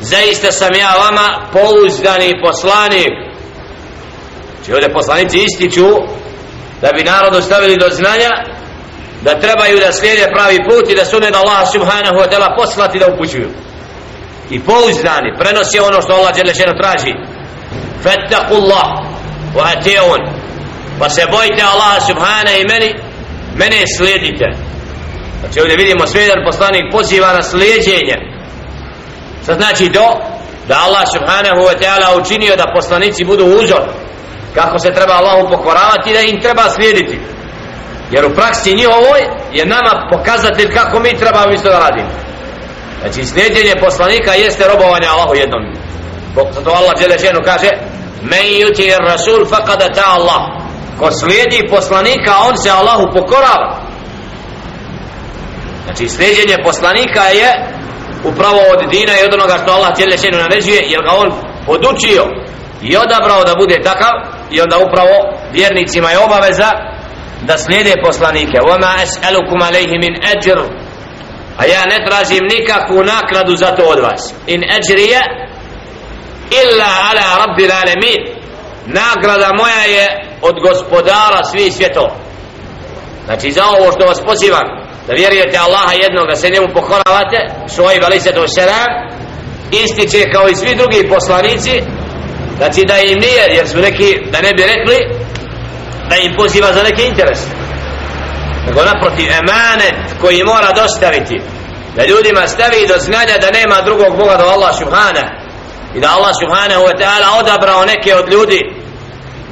Zaista 0.01 0.53
sam 0.53 0.75
ja 0.75 0.93
vama 1.05 1.49
pouzdani 1.53 2.41
poslanik. 2.45 3.15
Či 4.65 4.73
ovdje 4.73 4.93
poslanici 4.93 5.39
ističu 5.45 5.89
da 6.81 6.89
bi 6.97 7.05
narod 7.05 7.35
ostavili 7.35 7.77
do 7.77 7.89
znanja 7.91 8.31
da 9.23 9.41
trebaju 9.41 9.79
da 9.79 9.93
slijede 9.93 10.33
pravi 10.35 10.59
put 10.69 10.91
i 10.91 10.95
da 10.95 11.05
su 11.05 11.21
da 11.21 11.39
Allah 11.39 11.73
subhanahu 11.73 12.17
wa 12.23 12.29
ta'ala 12.31 12.57
poslati 12.57 12.99
da 12.99 13.07
upućuju. 13.13 13.49
I 14.51 14.61
pouzdani 14.61 15.31
prenosi 15.39 15.79
ono 15.79 16.03
što 16.03 16.13
Allah 16.13 16.35
Đelešeno 16.35 16.73
traži. 16.83 17.13
Fattakullah 18.03 18.89
wa 19.57 19.65
ati'un. 19.75 20.23
Pa 20.99 21.09
se 21.09 21.23
bojite 21.31 21.63
Allah 21.63 22.07
subhanahu 22.07 22.57
i 22.61 22.69
meni 22.73 22.95
mene 23.55 23.83
slijedite. 23.97 24.45
Znači 25.41 25.61
ovdje 25.61 25.77
vidimo 25.77 26.07
sve 26.07 26.23
jedan 26.23 26.45
poslanik 26.51 26.85
poziva 26.93 27.33
na 27.33 27.43
slijedjenje. 27.43 28.17
Što 29.43 29.55
znači 29.55 29.93
to 29.93 30.21
da 30.69 30.83
Allah 30.87 31.05
subhanahu 31.13 31.61
wa 31.69 31.75
ta'ala 31.81 32.21
učinio 32.21 32.57
da 32.57 32.73
poslanici 32.75 33.25
budu 33.25 33.45
uzor 33.45 33.83
kako 34.57 34.79
se 34.79 34.95
treba 34.95 35.15
Allahu 35.15 35.49
pokoravati 35.51 36.13
da 36.13 36.21
im 36.21 36.41
treba 36.41 36.63
slijediti. 36.71 37.21
Jer 38.11 38.25
u 38.27 38.35
praksi 38.35 38.75
njihovoj 38.75 39.21
je 39.53 39.67
nama 39.67 40.09
pokazatelj 40.13 40.75
kako 40.75 41.01
mi 41.01 41.19
trebamo 41.19 41.53
isto 41.53 41.69
da 41.69 41.79
radimo. 41.79 42.09
Znači 43.01 43.25
slijedjenje 43.25 43.75
poslanika 43.81 44.33
jeste 44.33 44.69
robovanje 44.69 45.07
Allahu 45.07 45.35
jednom. 45.35 45.63
Zato 46.55 46.71
Allah 46.71 46.93
Đelešenu 46.99 47.41
kaže 47.45 47.71
men 48.23 48.47
yuti 48.61 48.97
rasul 49.09 49.47
faqad 49.47 49.95
ta 49.95 50.05
Allah. 50.07 50.43
Ko 50.99 51.11
slijedi 51.13 51.69
poslanika 51.71 52.33
on 52.49 52.57
se 52.57 52.71
Allahu 52.71 53.07
pokorava. 53.15 53.81
Znači 55.85 56.09
slijedjenje 56.09 56.57
poslanika 56.65 57.23
je 57.23 57.51
upravo 58.25 58.61
od 58.73 58.91
dina 58.91 59.13
i 59.21 59.25
od 59.25 59.35
onoga 59.35 59.59
što 59.63 59.73
Allah 59.73 59.97
Đelešenu 59.97 60.39
naređuje 60.39 60.83
jer 60.87 61.03
ga 61.03 61.13
on 61.13 61.33
podučio 61.67 62.25
i 62.83 62.97
odabrao 62.97 63.45
da 63.45 63.55
bude 63.59 63.83
takav 63.83 64.36
i 64.52 64.62
onda 64.62 64.78
upravo 64.78 65.16
vjernicima 65.52 66.12
je 66.12 66.20
obaveza 66.20 66.72
da 67.42 67.58
slijede 67.58 67.94
poslanike 68.06 68.60
وَمَا 68.62 68.92
أَسْأَلُكُمْ 69.04 69.58
عَلَيْهِ 69.64 69.92
مِنْ 70.06 70.14
أَجْرُ 70.34 70.60
a 71.58 71.66
ja 71.66 71.86
ne 71.86 72.06
tražim 72.06 72.44
nikakvu 72.58 73.04
nakladu 73.04 73.56
za 73.56 73.76
to 73.76 73.84
od 73.84 74.00
vas 74.00 74.34
in 74.48 74.62
أَجْرِيَ 74.62 75.14
إِلَّا 76.62 76.90
عَلَى 77.08 77.26
رَبِّ 77.44 77.60
الْعَلَمِينَ 77.70 78.42
nagrada 78.86 79.54
moja 79.54 79.84
je 79.98 80.08
od 80.42 80.56
gospodara 80.62 81.44
svih 81.44 81.74
svjetova 81.74 82.16
znači 83.26 83.52
za 83.52 83.64
ovo 83.66 83.92
što 83.92 84.06
vas 84.06 84.22
pozivam 84.26 84.68
da 85.08 85.14
vjerujete 85.14 85.58
Allaha 85.58 85.94
jednog 85.94 86.28
da 86.28 86.36
se 86.36 86.50
njemu 86.50 86.68
pokoravate 86.74 87.40
šoib 87.76 88.04
alaih 88.04 88.22
sallatu 88.22 88.42
wasalam 88.42 88.90
ističe 89.72 90.32
kao 90.34 90.50
i 90.50 90.56
svi 90.56 90.76
drugi 90.76 91.10
poslanici 91.10 91.84
znači 92.57 92.85
da 92.85 92.99
im 92.99 93.19
nije 93.19 93.45
jer 93.57 93.69
su 93.69 93.79
neki 93.79 94.19
da 94.33 94.41
ne 94.41 94.53
bi 94.55 94.63
rekli 94.63 94.99
da 96.11 96.17
im 96.17 96.37
poziva 96.37 96.73
za 96.73 96.83
neki 96.83 97.03
interes. 97.03 97.39
Nego 98.67 98.81
naprotiv 98.85 99.29
emanet 99.31 99.97
koji 100.21 100.45
mora 100.45 100.73
dostaviti 100.73 101.41
da 101.97 102.07
ljudima 102.07 102.47
stavi 102.47 102.87
do 102.89 102.99
znanja 102.99 103.39
da 103.41 103.59
nema 103.59 103.83
drugog 103.85 104.17
Boga 104.17 104.37
do 104.37 104.45
Allah 104.45 104.79
subhana 104.79 105.25
i 105.95 106.01
da 106.01 106.09
Allah 106.17 106.35
subhanahu 106.43 106.83
wa 106.89 106.95
ta'ala 107.01 107.29
odabrao 107.41 107.85
neke 107.85 108.15
od 108.15 108.33
ljudi 108.33 108.61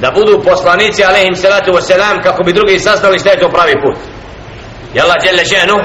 da 0.01 0.11
budu 0.11 0.43
poslanici 0.43 1.03
alaihim 1.03 1.35
salatu 1.35 1.71
wa 1.71 1.81
salam 1.81 2.23
kako 2.23 2.43
bi 2.43 2.53
drugi 2.53 2.79
saznali 2.79 3.19
šta 3.19 3.29
je 3.29 3.39
to 3.39 3.49
pravi 3.49 3.73
put. 3.83 3.97
I 4.93 4.99
Allah 4.99 5.15
djelle 5.21 5.43
ženu 5.45 5.77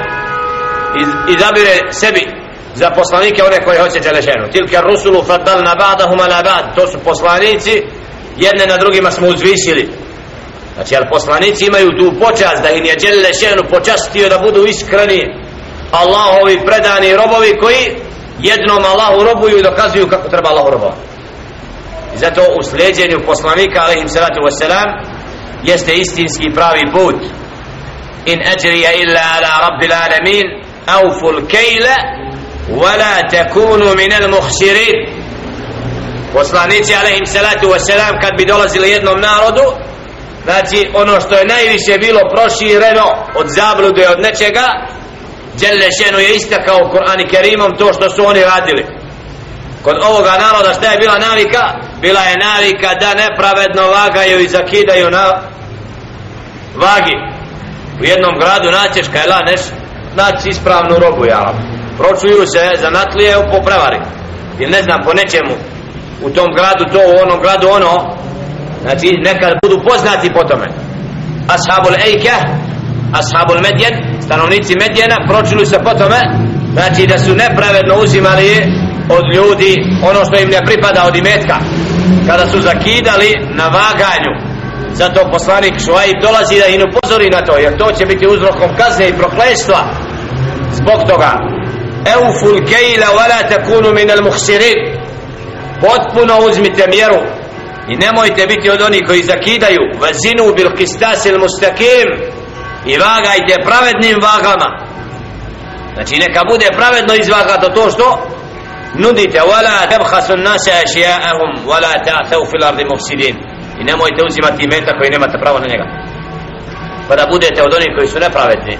izabire 1.27 1.91
sebi 1.91 2.40
za 2.75 2.89
poslanike 2.89 3.43
one 3.43 3.59
koje 3.65 3.79
hoće 3.79 3.99
Đelešenu. 3.99 4.51
Tilke 4.51 4.77
rusulu 4.81 5.23
faddalna 5.23 5.75
ba'dahum 5.75 6.19
ala 6.21 6.43
ba'd. 6.43 6.75
To 6.75 6.87
su 6.87 6.99
poslanici 6.99 7.83
jedne 8.37 8.65
na 8.65 8.77
drugima 8.77 9.11
smo 9.11 9.27
uzvisili. 9.27 9.89
Znači 10.75 10.95
ali 10.95 11.05
poslanici 11.11 11.65
imaju 11.65 11.89
tu 11.99 12.19
počast 12.19 12.61
da 12.63 12.69
im 12.69 12.85
je 12.85 12.95
Đelešenu 12.95 13.63
počastio 13.69 14.29
da 14.29 14.37
budu 14.37 14.65
iskreni? 14.65 15.21
Allahovi 15.91 16.65
predani 16.65 17.15
robovi 17.15 17.59
koji 17.61 17.97
jednom 18.39 18.85
Allahu 18.85 19.23
robuju 19.23 19.57
i 19.57 19.63
dokazuju 19.63 20.07
kako 20.07 20.29
treba 20.29 20.49
Allahu 20.49 20.69
robovati. 20.69 21.01
I 22.15 22.17
zato 22.17 22.41
u 22.59 22.63
sljeđenju 22.63 23.25
poslanika 23.25 23.81
alaihim 23.81 24.09
salatu 24.09 24.39
wasalam 24.47 24.87
jeste 25.63 25.93
istinski 25.93 26.53
pravi 26.55 26.91
put. 26.91 27.15
In 28.25 28.39
ajrija 28.47 28.91
illa 28.93 29.21
ala 29.35 29.69
rabbil 29.69 29.93
alamin 29.93 30.45
awful 30.87 31.47
kejla 31.47 31.95
ولا 32.70 33.20
تكونوا 33.20 33.94
من 33.94 34.12
المخسرين 34.12 35.26
poslanici 36.34 36.94
alaihim 36.94 37.26
salatu 37.26 37.68
wasalam 37.68 38.20
kad 38.20 38.32
bi 38.38 38.44
dolazili 38.44 38.90
jednom 38.90 39.20
narodu 39.20 39.62
znači 40.44 40.90
ono 40.94 41.20
što 41.20 41.34
je 41.34 41.46
najviše 41.46 41.98
bilo 41.98 42.20
prošireno 42.34 43.06
od 43.34 43.46
zablude 43.48 44.08
od 44.08 44.20
nečega 44.20 44.66
Đelešenu 45.60 46.18
je 46.18 46.36
istakao 46.36 46.76
u 46.76 46.90
Kur'ani 46.92 47.30
Kerimom 47.30 47.76
to 47.78 47.92
što 47.92 48.10
su 48.10 48.26
oni 48.26 48.40
radili 48.40 48.86
kod 49.82 49.96
ovoga 50.02 50.30
naroda 50.30 50.74
šta 50.74 50.92
je 50.92 50.98
bila 50.98 51.18
navika 51.18 51.62
bila 52.00 52.20
je 52.20 52.36
navika 52.36 52.94
da 53.00 53.14
nepravedno 53.14 53.82
vagaju 53.88 54.40
i 54.40 54.48
zakidaju 54.48 55.10
na 55.10 55.24
vagi 56.74 57.16
u 58.00 58.04
jednom 58.04 58.34
gradu 58.38 58.70
naćeš 58.70 59.06
kaj 59.12 59.26
laneš 59.26 59.60
naći 60.14 60.48
ispravnu 60.48 60.98
robu 60.98 61.24
ja 61.24 61.54
pročuju 61.97 62.41
se 62.53 62.63
zanatlije 62.83 63.33
po 63.51 63.57
prevari. 63.65 63.99
Ili 64.59 64.71
ne 64.71 64.81
znam 64.83 64.99
po 65.05 65.11
nečemu. 65.13 65.55
U 66.25 66.29
tom 66.29 66.49
gradu 66.57 66.83
to 66.93 66.99
u 67.11 67.15
onom 67.23 67.39
gradu 67.43 67.67
ono. 67.77 67.93
Znači 68.81 69.07
nekad 69.29 69.51
budu 69.63 69.77
poznati 69.89 70.33
po 70.33 70.43
tome. 70.49 70.67
Ashabul 71.55 71.95
ejke 72.07 72.35
ashabul 73.19 73.59
medjen 73.67 73.93
stanovnici 74.25 74.73
medjena 74.83 75.17
pročuju 75.29 75.65
se 75.65 75.77
po 75.85 75.93
tome. 75.99 76.19
Znači 76.73 77.07
da 77.07 77.17
su 77.19 77.31
nepravedno 77.35 77.95
uzimali 78.03 78.49
od 79.17 79.25
ljudi 79.35 79.73
ono 80.09 80.25
što 80.25 80.35
im 80.39 80.49
ne 80.49 80.61
pripada 80.65 81.01
od 81.07 81.15
imetka. 81.15 81.55
Kada 82.27 82.47
su 82.47 82.61
zakidali 82.61 83.29
na 83.59 83.65
vaganju 83.79 84.33
zato 84.93 85.29
poslanik 85.31 85.75
Šuaib 85.85 86.17
dolazi 86.21 86.59
da 86.59 86.67
im 86.67 86.81
upozori 86.89 87.29
na 87.29 87.41
to 87.47 87.57
jer 87.57 87.77
to 87.77 87.87
će 87.97 88.05
biti 88.05 88.27
uzrokom 88.27 88.69
kazne 88.77 89.09
i 89.09 89.17
prokletstva. 89.21 89.79
Zbog 90.71 90.99
toga 91.09 91.31
Eufu 92.05 92.49
l-kejla 92.49 93.07
Vala 93.15 93.49
takunu 93.49 93.93
minel 93.93 94.21
muhsirin. 94.23 94.79
Potpuno 95.81 96.39
uzmite 96.47 96.85
mjeru 96.87 97.21
I 97.89 97.95
nemojte 97.95 98.47
biti 98.47 98.69
od 98.69 98.81
onih 98.81 99.01
koji 99.07 99.23
zakidaju. 99.23 99.81
Vazinu 100.01 100.53
bil 100.55 100.69
kistasil 100.77 101.39
mustakim 101.39 102.07
I 102.85 102.97
vagajte 102.97 103.55
pravednim 103.65 104.17
vagama. 104.21 104.69
Znači 105.93 106.15
neka 106.19 106.41
bude 106.49 106.67
pravedno 106.77 107.13
izvagato 107.13 107.69
to 107.69 107.89
što 107.91 108.31
Nudite. 108.93 109.39
Wala 109.39 109.87
tebhasu 109.89 110.37
nasa 110.37 110.71
ašijaahum 110.85 111.51
Wala 111.65 111.93
ta'tau 112.05 112.45
fil 112.49 112.63
ardi 112.63 112.85
mufsidin. 112.85 113.35
I 113.79 113.83
nemojte 113.83 114.19
uzimati 114.29 114.63
imeta 114.63 114.97
koji 114.97 115.09
nemate 115.09 115.37
pravo 115.41 115.59
na 115.59 115.67
njega. 115.67 115.85
Pa 117.07 117.15
da 117.15 117.27
budete 117.31 117.63
od 117.63 117.73
onih 117.73 117.91
koji 117.95 118.07
su 118.07 118.19
nepravedni 118.19 118.77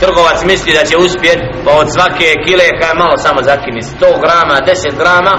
trgovac 0.00 0.44
misli 0.44 0.72
da 0.72 0.84
će 0.84 0.96
uspjet 0.96 1.38
pa 1.64 1.70
od 1.70 1.92
svake 1.94 2.34
kile 2.44 2.64
kaj 2.80 2.94
malo 2.94 3.16
samo 3.16 3.42
zakini. 3.42 3.82
100 3.82 4.20
grama, 4.24 4.54
10 4.66 4.96
grama 4.98 5.34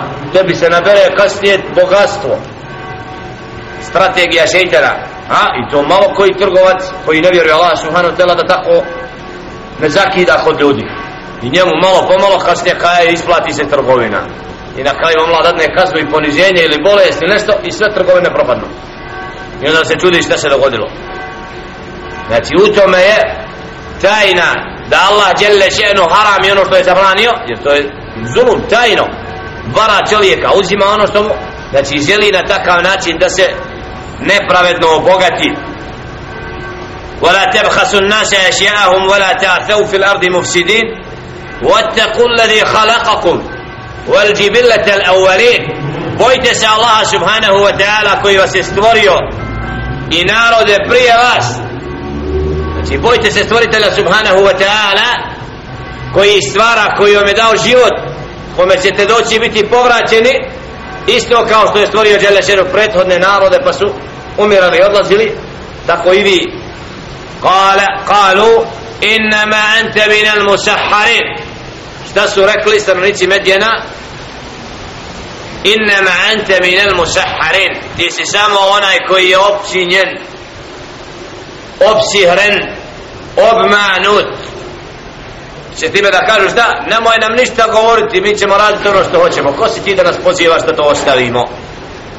bi 0.47 0.55
se 0.55 0.69
nabere 0.69 1.15
kasnije 1.17 1.59
bogatstvo. 1.75 2.37
Strategija 3.81 4.47
šeitana. 4.47 4.93
A 5.29 5.41
i 5.59 5.69
to 5.71 5.83
malo 5.83 6.07
koji 6.15 6.39
trgovac 6.41 6.81
koji 7.05 7.21
ne 7.21 7.29
vjeruje 7.31 7.53
Allah 7.53 7.79
subhanahu 7.83 8.15
tela 8.15 8.35
da 8.35 8.47
tako 8.47 8.83
ne 9.81 9.89
zakida 9.89 10.41
kod 10.45 10.61
ljudi. 10.61 10.85
I 11.43 11.49
njemu 11.49 11.71
malo 11.83 12.07
pomalo 12.07 12.39
kasnije 12.39 12.75
kaj 12.79 13.13
isplati 13.13 13.53
se 13.53 13.69
trgovina. 13.69 14.21
I 14.77 14.83
na 14.83 14.93
kraju 14.99 15.17
omla 15.25 15.41
dadne 15.41 15.75
kaznu 15.75 15.99
i 15.99 16.09
poniženje 16.09 16.61
ili 16.63 16.83
bolest 16.83 17.21
ili 17.21 17.33
nešto 17.33 17.53
i 17.63 17.71
sve 17.71 17.93
trgovine 17.93 18.29
propadnu. 18.35 18.67
I 19.61 19.67
onda 19.67 19.85
se 19.85 19.99
čudi 19.99 20.21
šta 20.21 20.37
se 20.37 20.49
dogodilo. 20.49 20.87
Znači 22.27 22.53
u 22.63 22.67
tome 22.75 22.97
je 22.97 23.48
tajna 24.00 24.48
da 24.90 24.96
Allah 25.10 25.28
djelle 25.38 25.66
še'nu 25.70 26.02
haram 26.14 26.44
i 26.44 26.50
ono 26.50 26.64
što 26.64 26.76
je 26.76 26.84
zabranio 26.84 27.32
jer 27.48 27.58
to 27.62 27.70
je 27.72 27.90
zulum 28.34 28.62
tajno 28.70 29.04
vara 29.76 30.06
čovjeka 30.10 30.50
uzima 30.54 30.86
ono 30.86 31.06
što 31.06 31.22
mu 31.22 31.30
znači 31.70 31.98
želi 31.98 32.30
na 32.32 32.42
takav 32.42 32.82
način 32.82 33.18
da 33.18 33.28
se 33.28 33.46
nepravedno 34.20 34.88
obogati 34.96 35.54
ولا 37.22 37.44
تبخسوا 37.44 38.00
الناس 38.00 38.34
أشياءهم 38.34 39.08
ولا 39.08 39.32
تعثوا 39.32 39.86
في 39.86 39.96
الأرض 39.96 40.24
مفسدين 40.24 40.82
واتقوا 41.62 42.28
الذي 42.28 42.64
خلقكم 42.64 43.42
والجبلة 44.08 44.94
الأولين 44.96 45.84
bojte 46.18 46.54
se 46.54 46.66
Allaha 46.66 47.04
subhanahu 47.04 47.58
wa 47.64 47.72
ta'ala 47.78 48.22
koji 48.22 48.38
vas 48.38 48.54
je 48.54 48.62
stvorio 48.62 49.14
i 50.10 50.24
narode 50.24 50.76
prije 50.88 51.14
vas 51.16 51.46
znači 52.79 52.97
bojte 52.97 53.31
se 53.31 53.43
stvoritelja 53.43 53.91
subhanahu 53.91 54.37
wa 54.37 54.53
ta'ala 54.59 55.09
koji 56.13 56.41
stvara 56.41 56.95
koji 56.97 57.15
vam 57.15 57.27
je 57.27 57.33
dao 57.33 57.53
život 57.67 57.93
kome 58.55 58.75
ćete 58.81 59.05
doći 59.05 59.39
biti 59.39 59.69
povraćeni 59.69 60.33
isto 61.07 61.45
kao 61.49 61.67
što 61.67 61.79
je 61.79 61.87
stvorio 61.87 62.17
Đelešenu 62.17 62.63
prethodne 62.71 63.19
narode 63.19 63.57
pa 63.63 63.73
su 63.73 63.85
umirali 64.37 64.77
i 64.77 64.81
odlazili 64.81 65.35
tako 65.87 66.13
i 66.13 66.23
vi. 66.23 66.53
Kale, 67.41 67.85
kalu 68.07 68.65
innama 69.01 69.63
ente 69.79 70.05
minal 70.07 70.49
musaharin 70.49 71.25
šta 72.11 72.27
su 72.27 72.45
rekli 72.45 72.79
stanovnici 72.79 73.27
Medjena? 73.27 73.83
Innama 75.63 76.11
ente 76.33 76.59
minal 76.61 76.95
musaharin 76.95 77.73
ti 77.97 78.11
si 78.11 78.25
samo 78.25 78.59
onaj 78.59 78.97
koji 79.09 79.29
je 79.29 79.37
općinjen 79.37 80.07
opsihren 81.80 82.54
obmanut 83.36 84.26
će 85.78 85.88
time 85.90 86.10
da 86.10 86.26
kažu 86.26 86.48
šta 86.50 86.84
nemoj 86.90 87.18
nam 87.20 87.32
ništa 87.32 87.66
govoriti 87.72 88.20
mi 88.20 88.38
ćemo 88.38 88.56
raditi 88.56 88.88
ono 88.88 89.04
što 89.04 89.18
hoćemo 89.18 89.52
ko 89.52 89.68
si 89.68 89.84
ti 89.84 89.94
da 89.94 90.02
nas 90.02 90.16
pozivaš 90.24 90.62
da 90.62 90.76
to 90.76 90.82
ostavimo 90.82 91.44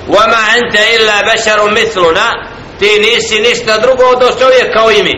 وما 0.10 0.44
أنت 0.58 0.76
إلا 0.96 1.34
بشر 1.34 1.70
مثلنا 1.70 2.28
تنيسي 2.80 3.40
نشتا 3.42 3.78
درغو 3.78 4.14
دو 4.14 4.30
سوية 4.32 4.74
كويمي 4.74 5.16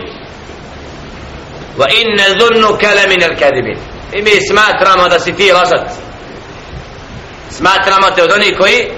وإن 1.77 2.17
ظنك 2.39 2.83
لمن 2.83 3.23
الكاذبين 3.23 3.79
إمي 4.19 4.39
سمعت 4.39 4.83
راما 4.83 5.07
دا 5.07 5.17
ستي 5.17 5.51
رصد 5.51 5.83
سمعت 7.49 7.89
راما 7.89 8.09
تودوني 8.09 8.51
كوي 8.51 8.91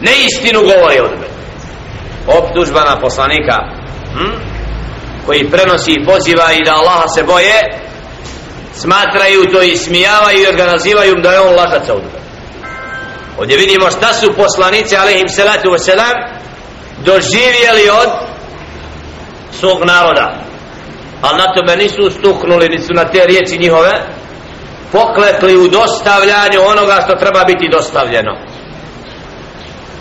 neistinu 0.00 0.60
govori 0.62 1.00
od 1.00 1.10
mene 1.10 1.34
optužba 2.26 2.80
na 2.84 3.00
poslanika 3.00 3.56
hm? 4.13 4.53
koji 5.25 5.49
prenosi 5.51 5.91
i 5.91 6.05
poziva 6.05 6.51
i 6.53 6.63
da 6.65 6.75
Allaha 6.75 7.07
se 7.07 7.23
boje 7.23 7.83
smatraju 8.73 9.51
to 9.51 9.61
i 9.61 9.77
smijavaju 9.77 10.41
i 10.41 10.47
organizivaju 10.47 11.15
da 11.15 11.31
je 11.31 11.39
on 11.39 11.55
lažac 11.55 11.89
od 11.89 12.01
Ovdje 13.37 13.57
vidimo 13.57 13.91
šta 13.91 14.13
su 14.13 14.33
poslanici 14.33 14.97
alaihim 14.97 15.29
salatu 15.29 15.69
wasalam 15.69 16.13
doživjeli 17.05 17.89
od 18.01 18.09
svog 19.51 19.85
naroda. 19.85 20.39
Ali 21.21 21.37
na 21.37 21.53
tome 21.53 21.75
nisu 21.75 22.09
stuknuli, 22.19 22.69
nisu 22.69 22.93
na 22.93 23.05
te 23.05 23.25
riječi 23.25 23.57
njihove 23.57 23.91
pokletli 24.91 25.57
u 25.57 25.67
dostavljanju 25.67 26.61
onoga 26.67 27.01
što 27.05 27.15
treba 27.15 27.43
biti 27.43 27.69
dostavljeno. 27.71 28.37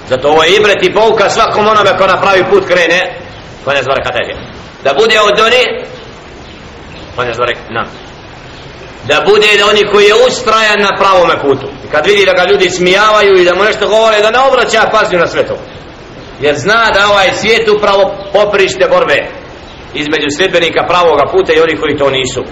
Zato 0.09 0.29
ovo 0.29 0.43
je 0.43 0.57
ibret 0.57 0.83
i 0.83 0.95
pouka 0.95 1.31
svakom 1.31 1.67
onome 1.67 1.99
ko 1.99 2.07
na 2.07 2.21
pravi 2.21 2.45
put 2.51 2.67
krene 2.67 3.22
ko 3.64 3.74
ne 3.74 3.84
zvore 3.84 4.02
kateže. 4.04 4.34
Da 4.84 4.94
bude 4.94 5.20
od 5.20 5.40
oni 5.40 5.64
ko 7.16 7.24
ne 7.24 7.34
zvore 7.34 7.54
nam 7.70 7.88
da 9.08 9.24
bude 9.32 9.48
da 9.60 9.66
oni 9.70 9.84
koji 9.92 10.06
je 10.06 10.16
ustrajan 10.28 10.80
na 10.80 10.98
pravome 11.00 11.36
putu 11.42 11.68
i 11.86 11.92
kad 11.92 12.06
vidi 12.06 12.26
da 12.26 12.34
ga 12.34 12.50
ljudi 12.50 12.70
smijavaju 12.70 13.34
i 13.38 13.46
da 13.46 13.56
mu 13.56 13.64
nešto 13.64 13.88
govore 13.88 14.22
da 14.22 14.32
ne 14.32 14.40
obraća 14.40 14.90
pažnju 14.92 15.20
na 15.20 15.28
sve 15.28 15.48
to 15.48 15.58
jer 16.40 16.56
zna 16.56 16.92
da 16.94 17.10
ovaj 17.12 17.34
svijet 17.34 17.70
upravo 17.70 18.04
poprište 18.34 18.88
borbe 18.90 19.18
između 19.94 20.28
sljedbenika 20.38 20.86
pravoga 20.88 21.24
puta 21.32 21.54
i 21.54 21.60
onih 21.60 21.80
koji 21.80 21.98
to 21.98 22.10
nisu 22.10 22.44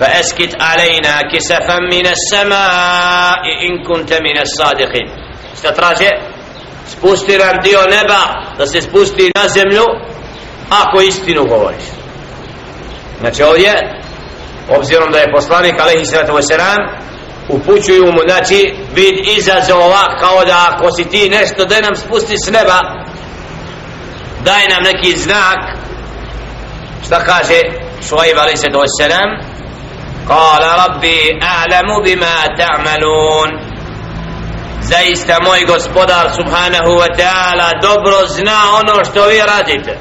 فأسكت 0.00 0.52
علينا 0.60 1.14
كسفا 1.32 1.78
من 1.78 2.06
السماء 2.06 3.42
إن 3.66 3.72
كنت 3.88 4.12
من 4.12 4.36
الصادقين 4.38 5.08
šta 5.58 5.74
traže 6.88 6.88
spusti 6.88 7.38
nam 7.38 7.62
dio 7.62 7.80
neba 7.80 8.20
da 8.58 8.66
se 8.66 8.80
spusti 8.80 9.32
na 9.34 9.48
zemlju 9.48 9.84
ako 10.70 11.00
istinu 11.00 11.44
govoriš 11.44 11.84
znači 13.20 13.42
ovdje 13.42 13.72
obzirom 14.68 15.12
da 15.12 15.18
je 15.18 15.32
poslanik 15.36 15.80
alaihi 15.80 16.06
sallatu 16.06 16.32
wasalam 16.32 16.88
upućuju 17.48 18.06
mu 18.06 18.20
znači 18.28 18.74
vid 18.94 19.38
izazova 19.38 20.16
kao 20.20 20.44
da 20.44 20.68
ako 20.72 20.92
si 20.92 21.04
ti 21.04 21.28
nešto 21.30 21.64
da 21.64 21.80
nam 21.80 21.96
spusti 21.96 22.36
s 22.38 22.50
neba 22.50 22.80
daj 24.44 24.68
nam 24.68 24.82
neki 24.82 25.18
znak 25.18 25.58
šta 27.06 27.24
kaže 27.24 27.60
šuaib 28.08 28.38
alaihi 28.38 28.56
sallatu 28.56 28.78
wasalam 28.78 29.54
قال 30.28 30.62
ربي 30.88 31.38
أعلم 31.42 32.02
بما 32.04 32.46
تعملون 32.58 33.67
zaista 34.81 35.37
moj 35.43 35.65
gospodar 35.65 36.31
subhanahu 36.35 36.91
wa 37.01 37.07
ta'ala 37.17 37.81
dobro 37.81 38.27
zna 38.27 38.59
ono 38.79 39.05
što 39.05 39.27
vi 39.27 39.41
radite 39.55 39.97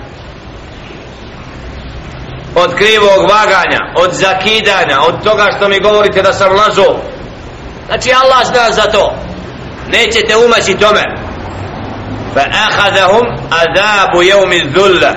od 2.54 2.74
krivog 2.74 3.30
vaganja, 3.30 3.80
od 3.96 4.12
zakidanja, 4.12 5.00
od 5.08 5.24
toga 5.24 5.50
što 5.56 5.68
mi 5.68 5.80
govorite 5.80 6.22
da 6.22 6.32
sam 6.32 6.52
lažo. 6.52 6.96
Znači 7.86 8.10
Allah 8.22 8.46
zna 8.46 8.70
za 8.70 8.90
to. 8.90 9.14
Nećete 9.88 10.36
umaći 10.36 10.74
tome. 10.74 11.02
Fa 12.34 12.44
ahadahum 12.66 13.26
azabu 13.50 14.22
jevmi 14.22 14.60
dhulla. 14.70 15.12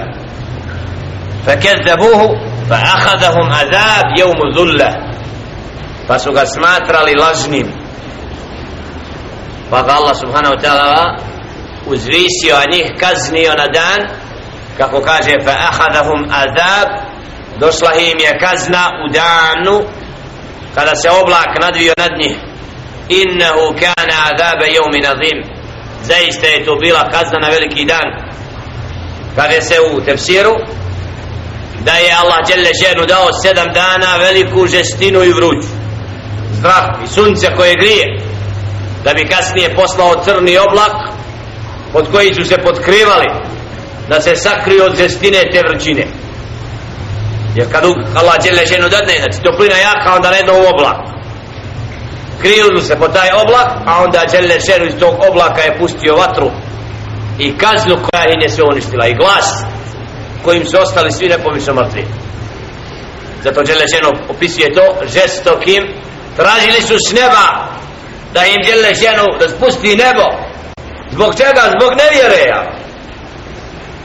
Fa 1.46 1.52
kezzabuhu 1.52 2.36
fa 2.70 2.76
ahadahum 2.76 3.50
azab 3.50 4.06
jevmu 4.18 4.46
lažnim. 7.16 7.81
Pa 9.72 9.82
ga 9.82 9.94
Allah 9.96 10.16
subhanahu 10.16 10.54
wa 10.56 10.62
ta'ala 10.62 11.18
uzvisio, 11.88 12.56
a 12.56 12.68
njih 12.72 12.92
kaznio 13.00 13.54
na 13.56 13.68
dan, 13.68 14.00
kako 14.78 15.02
kaže, 15.02 15.36
fa 15.46 15.52
ahadahum 15.52 16.28
azab 16.44 16.90
došla 17.60 17.94
im 17.94 18.20
je 18.20 18.40
kazna 18.40 18.90
u 19.04 19.12
danu 19.14 19.78
kada 20.76 20.96
se 20.96 21.10
oblak 21.10 21.52
nadvio 21.62 21.94
nad 21.98 22.12
njih. 22.20 22.36
Innehu 23.10 23.76
kana 23.80 24.18
azabe 24.30 24.66
jevmi 24.66 25.00
nazim 25.00 25.40
zaista 26.04 26.48
je 26.48 26.66
to 26.66 26.76
bila 26.76 27.10
kazna 27.10 27.40
na 27.42 27.50
veliki 27.50 27.86
dan. 27.86 28.08
Kaže 29.36 29.62
se 29.62 29.76
u 29.94 30.02
tefsiru 30.02 30.56
da 31.86 31.92
je 31.94 32.16
Allah 32.22 32.40
Đelle 32.48 32.72
ženu 32.84 33.06
dao 33.06 33.34
sedam 33.44 33.74
dana 33.74 34.18
veliku 34.18 34.68
žestinu 34.68 35.24
i 35.24 35.34
vruć. 35.34 35.66
Zrak 36.62 37.04
i 37.04 37.08
sunce 37.08 37.56
koje 37.56 37.76
grije 37.76 38.31
da 39.04 39.14
bi 39.14 39.30
kasnije 39.30 39.76
poslao 39.76 40.22
crni 40.26 40.58
oblak 40.58 40.96
pod 41.94 42.12
koji 42.12 42.34
su 42.34 42.44
se 42.46 42.58
potkrivali 42.58 43.28
da 44.10 44.22
se 44.22 44.36
sakriju 44.36 44.84
od 44.84 44.96
zestine 44.96 45.44
te 45.54 45.62
vrućine 45.70 46.08
Jer 47.56 47.72
kad 47.72 47.84
Allah 48.16 48.36
djele 48.44 48.66
ženu 48.66 48.90
dadne, 48.90 49.14
znači 49.20 49.44
toplina 49.44 49.76
jaka, 49.78 50.16
onda 50.16 50.30
redno 50.32 50.54
u 50.54 50.66
oblak. 50.74 50.98
Kriju 52.42 52.82
se 52.82 52.96
po 52.96 53.08
taj 53.08 53.30
oblak, 53.44 53.70
a 53.86 54.04
onda 54.04 54.26
djele 54.32 54.60
ženu 54.60 54.86
iz 54.86 54.94
tog 55.00 55.16
oblaka 55.30 55.62
je 55.62 55.78
pustio 55.80 56.16
vatru 56.16 56.52
i 57.40 57.58
kaznu 57.58 57.96
koja 57.96 58.24
im 58.34 58.42
je 58.42 58.50
se 58.50 58.62
uništila 58.64 59.08
i 59.08 59.14
glas 59.14 59.64
kojim 60.44 60.66
su 60.66 60.78
ostali 60.80 61.12
svi 61.12 61.28
nepomično 61.30 61.74
mrtvi. 61.74 62.06
Zato 63.44 63.64
djele 63.64 63.86
ženu 63.96 64.10
opisuje 64.30 64.74
to 64.74 64.84
žestokim. 65.14 65.84
Tražili 66.36 66.82
su 66.82 66.96
s 67.08 67.14
neba 67.14 67.68
da 68.34 68.46
im 68.46 68.62
djele 68.66 68.96
ženu 68.96 69.26
da 69.40 69.50
spusti 69.50 69.96
nebo. 69.96 70.28
Zbog 71.12 71.36
čega? 71.36 71.62
Zbog 71.76 71.92
nevjereja 72.02 72.72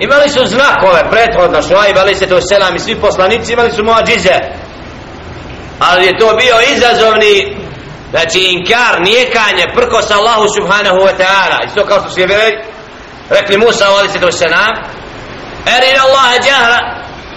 imali 0.01 0.29
su 0.29 0.47
znakove 0.47 1.11
prethodno 1.11 1.63
Šuaib 1.63 1.99
ali 1.99 2.15
se 2.15 2.27
to 2.27 2.41
selam 2.41 2.77
i 2.77 2.79
svi 2.79 2.95
poslanici 2.95 3.53
imali 3.53 3.71
su 3.73 3.85
muadžize. 3.85 4.39
Ali 5.79 6.07
je 6.07 6.19
to 6.19 6.37
bio 6.37 6.57
izazovni 6.75 7.57
znači 8.11 8.39
inkar, 8.41 9.01
nijekanje 9.01 9.65
prko 9.75 10.03
sa 10.03 10.15
Allahu 10.19 10.47
subhanahu 10.57 10.97
wa 10.97 11.13
ta'ala. 11.19 11.67
Isto 11.67 11.87
kao 11.87 12.01
što 12.01 12.11
su 12.11 12.21
je 12.21 12.27
rekli 13.31 13.59
Musa 13.59 13.85
ali 13.99 14.09
se 14.09 14.21
to 14.21 14.33
selam 14.33 14.75
eri 15.67 15.99
Allah 16.05 16.45
džahra 16.45 16.79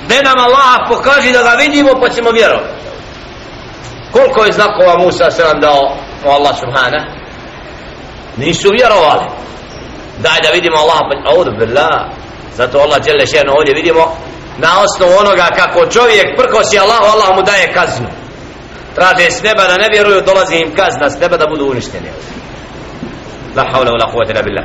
da 0.07 0.21
nam 0.21 0.39
Allah 0.39 0.79
pokaži 0.87 1.31
da 1.31 1.43
ga 1.43 1.49
vidimo 1.49 1.91
pa 2.01 2.09
ćemo 2.09 2.31
vjerovati 2.31 2.79
koliko 4.11 4.45
je 4.45 4.51
znakova 4.51 4.97
Musa 4.97 5.31
selam 5.31 5.59
dao? 5.59 5.97
u 6.26 6.28
Allah 6.30 6.54
subhanahu 6.60 7.06
nisu 8.36 8.68
vjerovali 8.72 9.26
daj 10.18 10.38
da 10.42 10.50
vidimo 10.50 10.76
Allah 10.76 10.98
pa 11.08 11.30
audu 11.30 11.50
billah 11.58 11.94
zato 12.56 12.78
Allah 12.78 12.98
dželle 13.04 13.26
šeno 13.26 13.52
ovdje 13.58 13.74
vidimo 13.74 14.16
na 14.58 14.68
osnovu 14.84 15.12
onoga 15.20 15.46
kako 15.56 15.86
čovjek 15.86 16.26
prkosi 16.36 16.78
Allahu 16.78 17.04
Allah 17.04 17.36
mu 17.36 17.42
daje 17.42 17.72
kaznu 17.72 18.08
traže 18.94 19.30
s 19.30 19.42
neba 19.42 19.62
da 19.64 19.76
ne 19.76 19.88
vjeruju 19.92 20.20
dolazi 20.26 20.56
im 20.56 20.74
kazna 20.74 21.10
s 21.10 21.20
neba 21.20 21.36
da 21.36 21.46
budu 21.46 21.64
uništeni 21.70 22.08
la 23.56 23.64
havla 23.72 23.90
wala 23.90 24.06
quwwata 24.12 24.30
illa 24.32 24.42
billah 24.42 24.64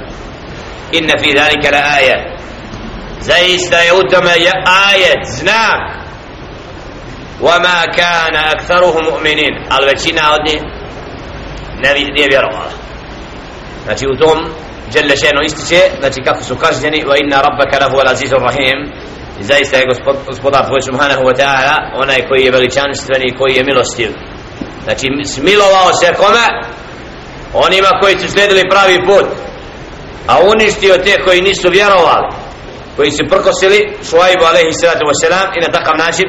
inna 0.92 1.14
fi 1.22 1.30
zalika 1.38 1.70
la 1.72 1.82
aya 1.98 2.18
zaista 3.22 3.78
je 3.78 3.94
u 3.94 4.04
tome 4.12 4.32
je 4.32 4.52
ajet 4.66 5.24
znak 5.40 6.00
وما 7.42 7.86
كان 7.86 8.36
أكثرهم 8.36 9.04
مؤمنين 9.06 9.54
ali 9.70 9.86
većina 9.86 10.22
od 10.34 10.48
njih 10.48 10.62
ne 11.83 11.95
nije 11.95 12.29
vjerovala. 12.29 12.71
Znači 13.85 14.05
u 14.07 14.17
tom 14.17 14.39
Jelle 14.95 15.17
šeno 15.17 15.41
ističe 15.43 15.81
znači 16.01 16.21
kako 16.25 16.43
su 16.45 16.57
kažnjeni 16.57 17.05
wa 17.09 17.17
inna 17.23 17.39
rabbaka 17.47 17.79
lahu 17.85 17.97
al-azizur 17.97 18.41
rahim. 18.49 18.79
I 19.41 19.43
zaista 19.43 19.77
je 19.77 19.87
gospod, 19.87 20.17
gospodar 20.27 20.67
tvoj 20.67 20.83
subhanahu 20.83 21.23
wa 21.23 21.35
ta'ala 21.41 21.77
onaj 22.03 22.21
koji 22.29 22.43
je 22.45 22.51
veličanstveni 22.51 23.37
koji 23.39 23.55
je 23.55 23.65
milostiv. 23.65 24.11
Znači 24.85 25.07
smilovao 25.35 25.93
se 26.01 26.15
kome? 26.15 26.47
Onima 27.55 27.91
koji 28.01 28.19
su 28.19 28.29
slijedili 28.29 28.71
pravi 28.71 28.99
put 29.07 29.27
a 30.27 30.35
uništio 30.41 30.95
te 31.05 31.23
koji 31.25 31.43
nisu 31.43 31.69
vjerovali 31.71 32.27
koji 32.97 33.11
su 33.11 33.25
prkosili 33.31 33.97
Šuajbu 34.11 34.45
alaihi 34.45 34.73
sallatu 34.73 35.05
wasalam 35.11 35.47
i 35.57 35.61
na 35.61 35.71
takav 35.73 35.97
način 35.99 36.27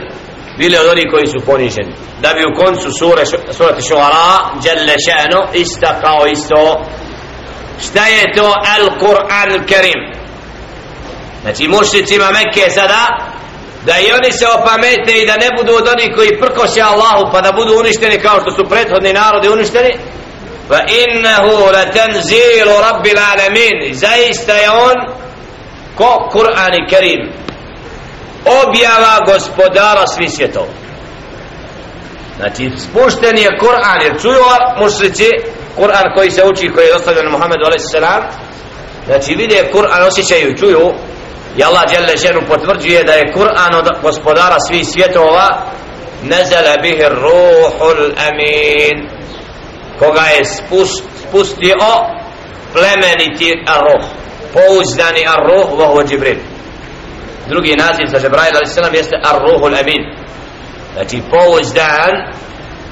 bili 0.57 0.77
od 0.77 0.87
onih 0.87 1.05
koji 1.11 1.27
su 1.27 1.45
poniženi. 1.45 1.93
Da 2.21 2.33
bi 2.33 2.43
u 2.43 2.55
koncu 2.63 2.91
sure 2.99 3.23
surati 3.51 3.87
šuara 3.87 4.35
Jelle 4.63 4.95
še'nu 5.07 5.41
istakao 5.53 6.27
isto 6.27 6.85
šta 7.85 8.05
je 8.07 8.33
to 8.35 8.53
Al-Quran 8.77 9.51
Karim? 9.69 10.01
Znači 11.41 11.67
mušnicima 11.67 12.31
Mekke 12.31 12.69
sada 12.69 13.03
da 13.85 13.99
i 13.99 14.11
oni 14.11 14.31
se 14.31 14.45
opamete 14.47 15.13
i 15.21 15.25
da 15.25 15.35
ne 15.37 15.49
budu 15.57 15.77
od 15.77 15.87
onih 15.87 16.09
koji 16.15 16.39
prkoše 16.39 16.81
Allahu 16.81 17.31
pa 17.31 17.41
da 17.41 17.51
budu 17.51 17.79
uništeni 17.79 18.17
kao 18.19 18.41
što 18.41 18.51
su 18.51 18.69
prethodni 18.69 19.13
narodi 19.13 19.49
uništeni. 19.49 19.93
Fa 20.67 20.79
innahu 21.03 21.65
la 21.73 21.85
tanzilu 21.85 22.75
rabbil 22.81 23.19
alamin. 23.31 23.93
Zaista 23.93 24.53
je 24.53 24.69
on 24.69 24.97
ko 25.97 26.29
Kur'an 26.33 26.89
Karim 26.89 27.44
objava 28.45 29.19
gospodara 29.25 30.07
svih 30.07 30.31
svjetova. 30.31 30.67
Znači 32.37 32.71
spušten 32.77 33.37
je 33.37 33.57
Kur'an 33.59 34.03
jer 34.03 34.21
čuju 34.21 34.43
mušrici 34.81 35.29
Kur'an 35.77 36.15
koji 36.15 36.31
se 36.31 36.43
uči 36.43 36.71
koji 36.75 36.85
je 36.85 36.93
dostavljen 36.93 37.31
Muhammedu 37.31 37.65
a.s. 37.65 37.91
znači 39.05 39.35
vide 39.35 39.69
Kur'an 39.73 40.07
osjećaju 40.07 40.57
čuju. 40.57 40.93
I 41.57 41.63
Allah 41.63 41.83
dželle 41.89 42.17
ženu 42.17 42.41
potvrđuje 42.47 43.03
da 43.03 43.13
je 43.13 43.33
Kur'an 43.35 43.75
od 43.75 43.87
gospodara 44.01 44.55
svih 44.67 44.87
svjetova. 44.87 45.61
Nezele 46.23 46.77
bihi 46.81 47.03
ruhul 47.09 48.11
amin. 48.27 49.09
Koga 49.99 50.21
je 50.21 50.45
spust, 50.45 51.03
spustio 51.27 51.75
plemeniti 52.73 53.63
arruh. 53.67 54.05
Pouzdani 54.53 55.25
arruh 55.27 55.79
vohu 55.79 56.01
Jibril 56.09 56.54
drugi 57.49 57.75
naziv 57.75 58.07
za 58.07 58.19
Džibrail 58.19 58.55
a.s. 58.57 58.77
jeste 58.93 59.15
arruhul 59.31 59.75
amin 59.81 60.01
znači 60.93 61.21
pouzdan 61.31 62.13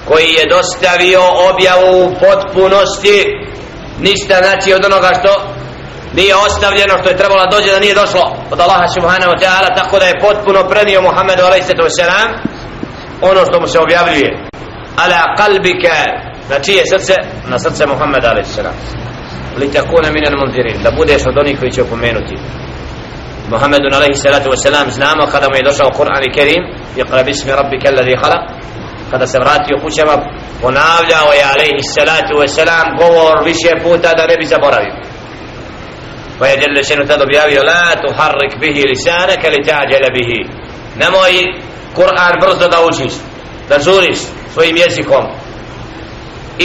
koji 0.08 0.30
je 0.38 0.50
dostavio 0.56 1.22
objavu 1.50 2.06
u 2.06 2.14
potpunosti 2.26 3.18
ništa 4.00 4.36
znači 4.44 4.74
od 4.74 4.86
onoga 4.86 5.12
što 5.20 5.32
nije 6.14 6.36
ostavljeno 6.36 6.94
što 7.00 7.10
je 7.10 7.18
trebalo 7.18 7.46
dođe 7.52 7.72
da 7.72 7.80
nije 7.80 7.96
došlo 7.96 8.24
od 8.52 8.60
Allaha 8.60 8.88
subhanahu 8.88 9.32
wa 9.34 9.40
ta'ala 9.44 9.70
tako 9.76 10.00
da 10.00 10.06
je 10.06 10.20
potpuno 10.22 10.70
prenio 10.70 11.02
Muhammedu 11.02 11.44
a.s. 11.44 12.00
ono 13.22 13.46
što 13.46 13.60
mu 13.62 13.68
se 13.68 13.80
objavljuje 13.80 14.30
ala 15.04 15.22
qalbika 15.40 15.98
na 16.50 16.60
čije 16.60 16.84
srce 16.92 17.16
na 17.48 17.60
srce 17.60 17.86
Muhammeda 17.88 18.28
a.s. 18.28 18.58
li 19.58 19.72
takuna 19.72 20.12
min 20.12 20.26
al 20.28 20.38
munzirin 20.40 20.84
da 20.84 20.92
budeš 20.92 21.22
od 21.26 21.38
onih 21.38 21.60
koji 21.60 21.72
će 21.72 21.82
opomenuti 21.82 22.36
Muhammedu 23.54 23.88
a.s. 23.92 24.94
znamo 24.96 25.24
kada 25.32 25.48
mu 25.50 25.56
je 25.56 25.64
došao 25.70 25.90
Kur'an 25.98 26.24
i 26.24 26.34
Kerim 26.36 26.64
iqra 27.02 27.24
bismi 27.24 27.52
rabbika 27.52 27.88
alladhi 27.92 28.16
khalaq 28.22 28.44
kada 29.12 29.26
se 29.28 29.38
vratio 29.40 29.76
kućama 29.84 30.16
ponavljao 30.62 31.30
je 31.38 31.44
alaihi 31.54 31.84
salatu 31.96 32.34
wasalam 32.42 32.88
govor 33.02 33.36
više 33.50 33.72
puta 33.84 34.10
da 34.18 34.24
ne 34.28 34.36
bi 34.40 34.46
zaboravio 34.54 34.96
pa 36.40 36.48
je 36.48 36.56
Jelle 36.62 36.84
šenu 36.84 37.04
tad 37.10 37.22
objavio 37.22 37.62
la 37.72 37.86
tuharrik 38.04 38.54
bihi 38.62 38.82
lisanaka 38.92 39.48
li 39.54 39.60
ta'đele 39.70 40.10
bihi 40.18 40.40
nemoj 41.02 41.34
Kur'an 41.98 42.34
brzo 42.42 42.68
da 42.74 42.80
učiš 42.90 43.14
da 43.70 43.76
žuriš 43.86 44.20
svojim 44.54 44.78
jezikom 44.84 45.24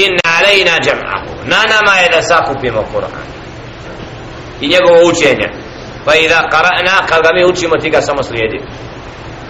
in 0.02 0.12
alejna 0.36 0.76
jam'ahu 0.86 1.30
na 1.52 1.60
nama 1.72 1.94
je 2.02 2.08
da 2.14 2.20
sakupimo 2.22 2.82
Kur'an 2.92 3.26
i 4.60 4.68
njegovo 4.68 4.98
učenje 5.10 5.67
pa 6.08 6.14
i 6.14 6.28
da 6.28 6.48
qara'na 6.54 6.96
kad 7.08 7.22
ga 7.22 7.30
mi 7.32 7.44
učimo 7.52 7.74
ti 7.82 7.90
ga 7.90 8.00
samo 8.02 8.22
slijedi. 8.22 8.58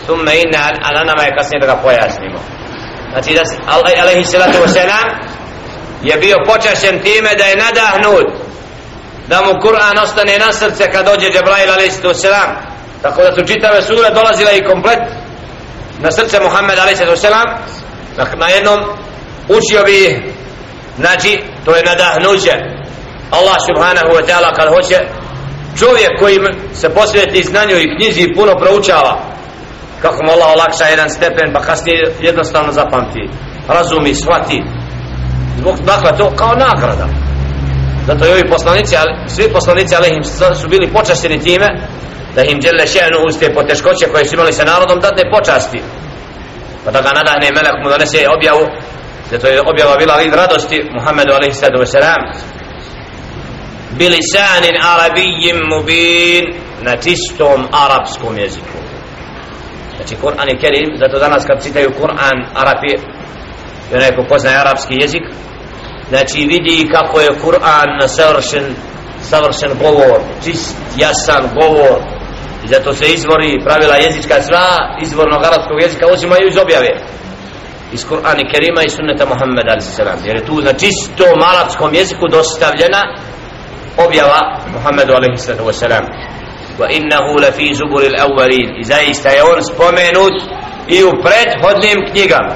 Thumma 0.05 0.33
inna 0.33 0.63
ala 0.89 1.05
nama 1.05 1.23
je 1.23 1.37
kasnije 1.37 1.61
da 1.61 1.67
ga 1.67 1.77
pojasnimo. 1.85 2.41
Znači 3.13 3.31
da 3.35 3.43
alaihi 4.03 4.25
salatu 4.25 4.59
wasalam 4.65 5.07
je 6.03 6.17
bio 6.17 6.37
počašen 6.47 6.97
time 7.07 7.31
da 7.39 7.45
je 7.45 7.57
nadahnut 7.57 8.29
da 9.29 9.43
mu 9.43 9.61
Kur'an 9.65 9.99
ostane 10.03 10.39
na 10.39 10.53
srce 10.53 10.91
kad 10.93 11.07
dođe 11.07 11.31
Džebrail 11.33 11.71
alaihi 11.73 11.91
salatu 11.91 12.19
wasalam 12.19 12.51
tako 13.03 13.23
da 13.23 13.35
su 13.35 13.47
čitave 13.53 13.83
sure 13.83 14.11
dolazile 14.11 14.59
i 14.59 14.65
komplet 14.65 15.03
na 15.99 16.11
srce 16.11 16.41
Muhammed 16.41 16.79
alaihi 16.79 16.97
salatu 16.97 17.21
wasalam 17.21 17.49
dakle, 18.17 18.37
na 18.39 18.49
jednom 18.49 18.79
učio 19.49 19.85
bi 19.85 20.33
znači 20.97 21.43
to 21.65 21.77
je 21.77 21.83
nadahnuće. 21.83 22.55
Allah 23.31 23.57
subhanahu 23.69 24.11
wa 24.17 24.23
ta'ala 24.29 24.51
kad 24.57 24.69
hoće 24.75 25.18
čovjek 25.79 26.13
koji 26.21 26.39
se 26.73 26.89
posvjeti 26.89 27.43
znanju 27.43 27.77
i 27.77 27.97
knjizi 27.97 28.35
puno 28.37 28.53
proučava. 28.63 29.15
Kako 30.03 30.23
mu 30.25 30.31
Allah 30.31 30.49
olakša 30.57 30.85
jedan 30.85 31.11
stepen 31.11 31.53
pa 31.53 31.61
kasnije 31.61 32.15
jednostavno 32.21 32.73
zapamti. 32.73 33.23
Razumi, 33.69 34.15
shvati. 34.15 34.63
Zbog 35.59 35.77
dakle 35.87 36.19
to 36.19 36.37
kao 36.37 36.55
nagrada. 36.67 37.07
Zato 38.07 38.27
i 38.27 38.33
ovi 38.33 38.51
poslanici 38.51 38.97
ali, 38.97 39.13
svi 39.27 39.53
poslanici 39.53 39.97
ali 39.97 40.09
im 40.09 40.25
su 40.61 40.69
bili 40.69 40.93
počašteni 40.93 41.41
time 41.41 41.69
da 42.35 42.43
im 42.43 42.61
djele 42.61 42.85
še'nu 42.87 43.27
uz 43.27 43.39
te 43.39 43.55
poteškoće 43.55 44.07
koje 44.13 44.27
su 44.27 44.35
imali 44.35 44.53
sa 44.53 44.65
narodom 44.65 45.01
da 45.01 45.11
počasti. 45.37 45.83
Pa 46.85 46.91
da 46.91 47.01
ga 47.01 47.09
nadahne 47.09 47.49
melek 47.57 47.77
mu 47.83 47.91
donese 47.91 48.29
objavu 48.37 48.65
zato 49.31 49.47
je 49.47 49.61
objava 49.61 49.97
bila 49.97 50.17
vid 50.17 50.35
radosti 50.35 50.91
Muhammedu 50.93 51.33
alaihi 51.33 51.55
sallatu 51.55 51.79
wasalam 51.85 52.21
bilisanin 53.91 54.77
arabijim 54.83 55.59
mubin 55.71 56.45
na 56.83 56.97
čistom 56.97 57.69
arapskom 57.73 58.39
jeziku. 58.39 58.79
Znači 59.97 60.17
Kur'an 60.23 60.49
je 60.49 60.59
kerim 60.59 60.97
zato 60.99 61.19
danas 61.19 61.45
kad 61.47 61.63
citaju 61.63 61.91
Kur'an 62.01 62.47
Arapi 62.55 62.95
i 63.93 63.95
onaj 63.95 64.17
ko 64.17 64.25
poznaje 64.29 64.57
arapski 64.57 64.95
jezik 65.01 65.23
znači 66.09 66.39
vidi 66.39 66.89
kako 66.93 67.21
je 67.21 67.39
Kur'an 67.45 68.09
savršen 68.09 68.65
savršen 69.23 69.71
govor 69.83 70.21
čist, 70.45 70.77
jasan 70.97 71.49
govor. 71.61 71.99
I 72.65 72.69
zato 72.69 72.93
se 72.93 73.07
izvori 73.13 73.61
pravila 73.65 73.97
jezička 73.97 74.43
sva 74.43 74.69
izvornog 75.03 75.45
arapskog 75.45 75.83
jezika 75.83 76.07
uzimaju 76.15 76.49
iz 76.49 76.57
objave. 76.57 76.91
Iz 77.93 78.07
Kur'ana 78.09 78.53
Kerima 78.53 78.83
i 78.83 78.89
sunneta 78.89 79.25
Muhammed 79.27 79.67
a.s. 79.69 79.99
jer 80.27 80.37
je 80.37 80.47
tu 80.47 80.61
na 80.61 80.73
čistom 80.73 81.39
arapskom 81.53 81.95
jeziku 81.95 82.29
dostavljena 82.31 83.03
objava 84.07 84.41
Muhammedu 84.73 85.13
a.s 85.15 85.83
wa 86.79 86.87
innahu 86.91 87.39
la 87.43 87.51
fi 87.53 87.65
lafi 87.69 87.75
zuburil 87.75 88.17
awvalin 88.25 88.69
i 88.81 88.85
zaista 88.85 89.29
je 89.29 89.43
on 89.43 89.63
spomenut 89.63 90.37
i 90.89 91.05
u 91.05 91.11
prethodnim 91.25 91.99
knjigama 92.11 92.55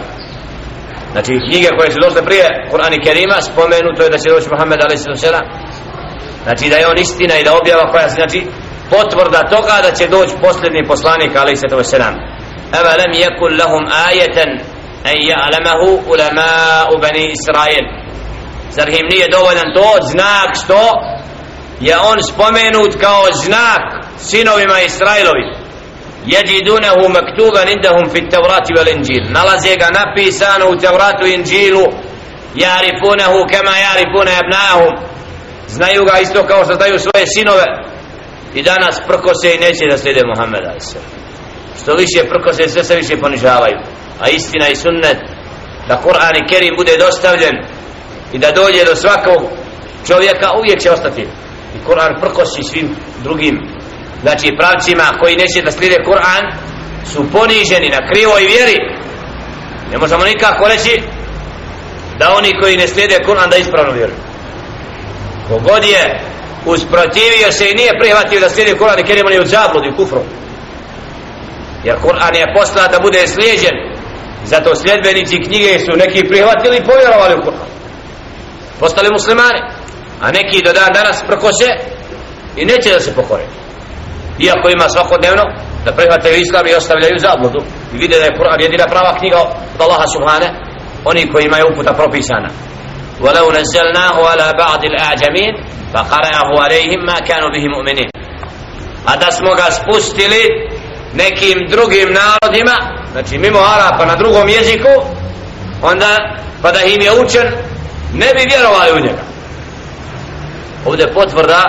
znači 1.13 1.33
knjige 1.47 1.69
koje 1.77 1.93
su 1.93 1.99
došle 2.07 2.23
prije 2.25 2.47
Kur'an 2.71 2.93
i 2.95 3.05
Kerima 3.05 3.39
spomenuto 3.41 4.03
je 4.03 4.11
da 4.11 4.19
će 4.19 4.31
doći 4.31 4.49
Muhammed 4.53 4.81
a.s. 4.85 5.05
znači 6.45 6.65
da 6.71 6.77
je 6.77 6.87
on 6.87 6.99
istina 6.99 7.35
i 7.39 7.45
da 7.45 7.57
objava 7.61 7.91
koja 7.93 8.09
se 8.09 8.15
znači 8.15 8.47
potvrda 8.91 9.49
toga 9.55 9.77
da 9.87 9.91
će 9.99 10.09
doći 10.09 10.35
posljednji 10.41 10.89
poslanik 10.93 11.33
a.s. 11.37 11.93
Eva 12.81 12.93
lam 13.01 13.13
yakun 13.25 13.51
lahum 13.61 13.85
ayatan 14.09 14.51
an 15.11 15.17
ya'lamahu 15.31 15.89
ulama'u 16.13 16.95
bani 17.05 17.25
Israil 17.37 17.85
zar 18.71 18.89
im 18.89 19.07
nije 19.11 19.27
dovoljan 19.29 19.69
to 19.75 19.89
znak 20.13 20.51
što 20.65 20.81
je 21.87 21.95
on 21.99 22.19
spomenut 22.23 22.93
kao 23.01 23.25
znak 23.45 23.85
sinovima 24.19 24.81
Israilovi. 24.81 25.47
Jeđidunehu 26.27 27.05
maktuban 27.09 27.69
indahum 27.69 28.07
fit 28.13 28.31
tevrati 28.31 28.75
vel 28.77 28.89
inđil 28.97 29.25
nalaze 29.37 29.77
ga 29.77 29.89
napisano 30.01 30.65
u 30.71 30.77
tevratu 30.77 31.27
inđilu 31.27 31.87
jarifunehu 32.55 33.41
kema 33.51 33.75
jarifune 33.87 34.33
ebnahum. 34.43 34.95
Znaju 35.69 36.05
ga 36.05 36.19
isto 36.19 36.47
kao 36.47 36.65
što 36.65 36.75
znaju 36.75 36.99
svoje 36.99 37.27
sinove. 37.27 37.67
I 38.55 38.63
danas 38.63 39.01
prkose 39.07 39.55
i 39.55 39.59
neće 39.59 39.85
da 39.91 39.99
slijede 39.99 40.23
Muhammeda 40.27 40.73
što 41.83 41.95
više 41.95 42.29
prkose 42.29 42.69
sve 42.69 42.85
se 42.85 42.97
više 42.97 43.17
ponižavaju. 43.17 43.79
A 44.21 44.29
istina 44.29 44.69
i 44.69 44.77
sunnet 44.77 45.19
da 45.89 46.01
Kur'an 46.05 46.35
i 46.37 46.49
Kerim 46.49 46.75
bude 46.77 46.97
dostavljen 46.97 47.57
i 48.33 48.39
da 48.39 48.53
dođe 48.53 48.85
do 48.85 48.97
svakog 48.97 49.43
čovjeka 50.07 50.53
uvijek 50.59 50.81
će 50.81 50.91
ostati 50.91 51.27
i 51.77 51.79
Kur'an 51.87 52.21
prkosi 52.21 52.63
svim 52.63 52.97
drugim. 53.23 53.69
Znači 54.23 54.57
pravcima 54.59 55.05
koji 55.21 55.37
neće 55.37 55.63
da 55.63 55.71
slijede 55.71 55.97
Kur'an 56.07 56.45
su 57.13 57.31
poniženi 57.33 57.89
na 57.89 58.01
krivoj 58.13 58.43
vjeri. 58.47 58.79
Ne 59.93 59.99
možemo 59.99 60.25
nikako 60.25 60.69
reći 60.69 61.03
da 62.19 62.35
oni 62.39 62.61
koji 62.61 62.77
ne 62.77 62.89
slijede 62.89 63.19
Kur'an 63.27 63.51
da 63.51 63.57
ispravno 63.57 63.93
vjeruju 63.93 64.33
kogod 65.49 65.85
je 65.85 66.21
usprotivio 66.67 67.53
se 67.53 67.71
i 67.71 67.75
nije 67.75 67.99
prihvatio 68.01 68.41
da 68.41 68.51
slijedi 68.51 68.79
Kur'an 68.79 69.01
i 69.01 69.07
kerimo 69.07 69.31
ni 69.31 69.41
u 69.41 69.47
zabludi, 69.47 69.89
u 69.89 69.97
kufru. 69.97 70.21
Jer 71.85 71.97
Kur'an 72.05 72.35
je 72.35 72.55
posla 72.57 72.89
da 72.89 72.99
bude 72.99 73.27
slijeđen. 73.27 73.77
Zato 74.45 74.75
sljedbenici 74.75 75.43
knjige 75.47 75.79
su 75.79 75.93
neki 75.97 76.29
prihvatili 76.29 76.77
i 76.77 76.85
povjerovali 76.85 77.35
u 77.35 77.45
Kur'an. 77.47 77.69
Postali 78.81 79.09
muslimani 79.13 79.61
a 80.22 80.32
neki 80.32 80.62
do 80.66 80.74
dan 80.74 80.94
danas 80.94 81.24
prkose 81.28 81.70
i 82.56 82.66
neće 82.66 82.90
da 82.94 83.00
se 83.00 83.16
pokore 83.16 83.44
iako 84.40 84.70
ima 84.70 84.90
svakodnevno 84.90 85.44
da 85.86 85.92
prihvataju 85.92 86.36
islam 86.36 86.68
i 86.68 86.76
ostavljaju 86.76 87.20
zabludu 87.20 87.60
i 87.94 87.98
vide 87.98 88.20
da 88.20 88.26
je 88.26 88.38
Kur'an 88.38 88.62
jedina 88.62 88.86
prava 88.88 89.18
knjiga 89.20 89.38
od 89.76 89.82
Allaha 89.82 90.08
subhane 90.08 90.48
oni 91.06 91.32
koji 91.32 91.46
imaju 91.46 91.66
uputa 91.72 91.94
propisana 91.94 92.50
ولو 93.22 93.52
نزلناه 93.52 94.28
على 94.30 94.54
بعض 94.60 94.86
الأعجمين 94.86 95.54
فقرأه 95.94 96.50
عليهم 96.64 97.00
ما 97.06 97.20
كانوا 97.20 97.50
به 97.50 97.68
مؤمنين 97.68 98.10
a 99.06 99.16
da 99.16 99.32
smo 99.32 99.56
ga 99.56 99.72
spustili 99.72 100.44
nekim 101.14 101.68
drugim 101.70 102.10
narodima 102.14 102.76
znači 103.12 103.38
mimo 103.38 103.60
Arapa 103.60 104.06
na 104.06 104.16
drugom 104.16 104.50
jeziku 104.50 104.90
onda 105.82 106.18
pa 106.62 106.72
da 106.72 106.82
im 106.82 107.02
je 107.02 107.12
učen 107.22 107.48
ne 108.14 108.34
bi 108.34 108.50
vjerovali 108.50 108.92
u 108.92 109.00
njega 109.06 109.22
ovdje 110.87 111.13
potvrda 111.15 111.63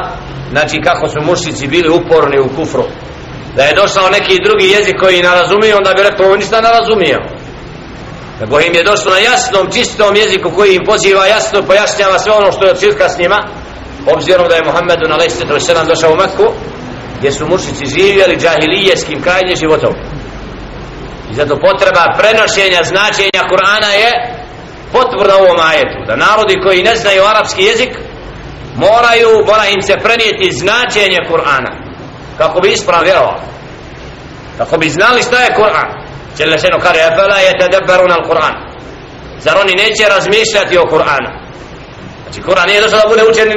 znači 0.52 0.82
kako 0.82 1.08
su 1.08 1.22
mušici 1.22 1.68
bili 1.68 1.90
uporni 1.90 2.40
u 2.40 2.50
kufru. 2.56 2.84
Da 3.56 3.64
je 3.64 3.76
došao 3.76 4.10
neki 4.10 4.44
drugi 4.46 4.68
jezik 4.76 4.96
koji 5.00 5.24
ne 5.24 5.30
razumije 5.30 5.76
onda 5.76 5.94
bi 5.94 6.04
rekao 6.04 6.26
ovo 6.26 6.36
ništa 6.36 6.62
ne 6.62 6.70
razumije. 6.80 7.18
Nego 8.40 8.60
im 8.60 8.74
je 8.76 8.84
došlo 8.84 9.12
na 9.12 9.18
jasnom 9.18 9.72
čistom 9.72 10.16
jeziku 10.16 10.52
koji 10.56 10.76
im 10.76 10.86
poziva 10.86 11.26
jasno 11.26 11.62
pojašnjava 11.62 12.20
sve 12.20 12.32
ono 12.34 12.52
što 12.52 12.66
je 12.66 12.72
od 12.72 12.80
širka 12.80 13.10
s 13.10 13.18
njima. 13.18 13.40
Obzirom 14.16 14.48
da 14.50 14.56
je 14.56 14.66
Muhammedu 14.66 15.06
na 15.10 15.16
lejstetu 15.16 15.54
došao 15.88 16.14
u 16.14 16.16
Mekku 16.16 16.48
gdje 17.18 17.32
su 17.32 17.48
mušici 17.48 17.86
živjeli 17.86 18.38
džahilijeskim 18.38 19.22
krajnje 19.22 19.56
životom. 19.56 19.94
I 21.32 21.34
zato 21.36 21.60
potreba 21.60 22.06
prenošenja 22.18 22.82
značenja 22.84 23.42
Kur'ana 23.52 23.92
je 24.04 24.12
potvrda 24.92 25.36
ovom 25.36 25.60
ajetu. 25.72 26.00
Da 26.08 26.16
narodi 26.16 26.56
koji 26.64 26.84
ne 26.84 26.96
znaju 26.96 27.24
arapski 27.24 27.64
jezik 27.64 27.92
moraju, 28.77 29.45
mora 29.47 29.67
im 29.67 29.83
se 29.83 29.95
prenijeti 30.05 30.57
značenje 30.57 31.19
Kur'ana 31.31 31.71
kako 32.39 32.61
bi 32.61 32.73
ispravno 32.73 33.05
vjerovali 33.05 33.41
kako 34.59 34.79
bi 34.79 34.89
znali 34.91 35.23
šta 35.23 35.39
je 35.41 35.55
Kur'an 35.57 35.89
Jelle 36.39 36.59
šenu 36.59 36.79
kare 36.83 36.99
efela 36.99 37.39
je 37.39 37.59
tedebberun 37.61 38.13
al 38.13 38.25
Kur'an 38.29 38.55
zar 39.41 39.57
oni 39.63 39.75
neće 39.75 40.05
razmišljati 40.09 40.79
o 40.79 40.83
Kur'anu 40.93 41.31
znači 42.23 42.43
Kur'an 42.43 42.67
nije 42.67 42.81
došao 42.81 43.01
da 43.01 43.09
bude 43.09 43.25
učen 43.31 43.49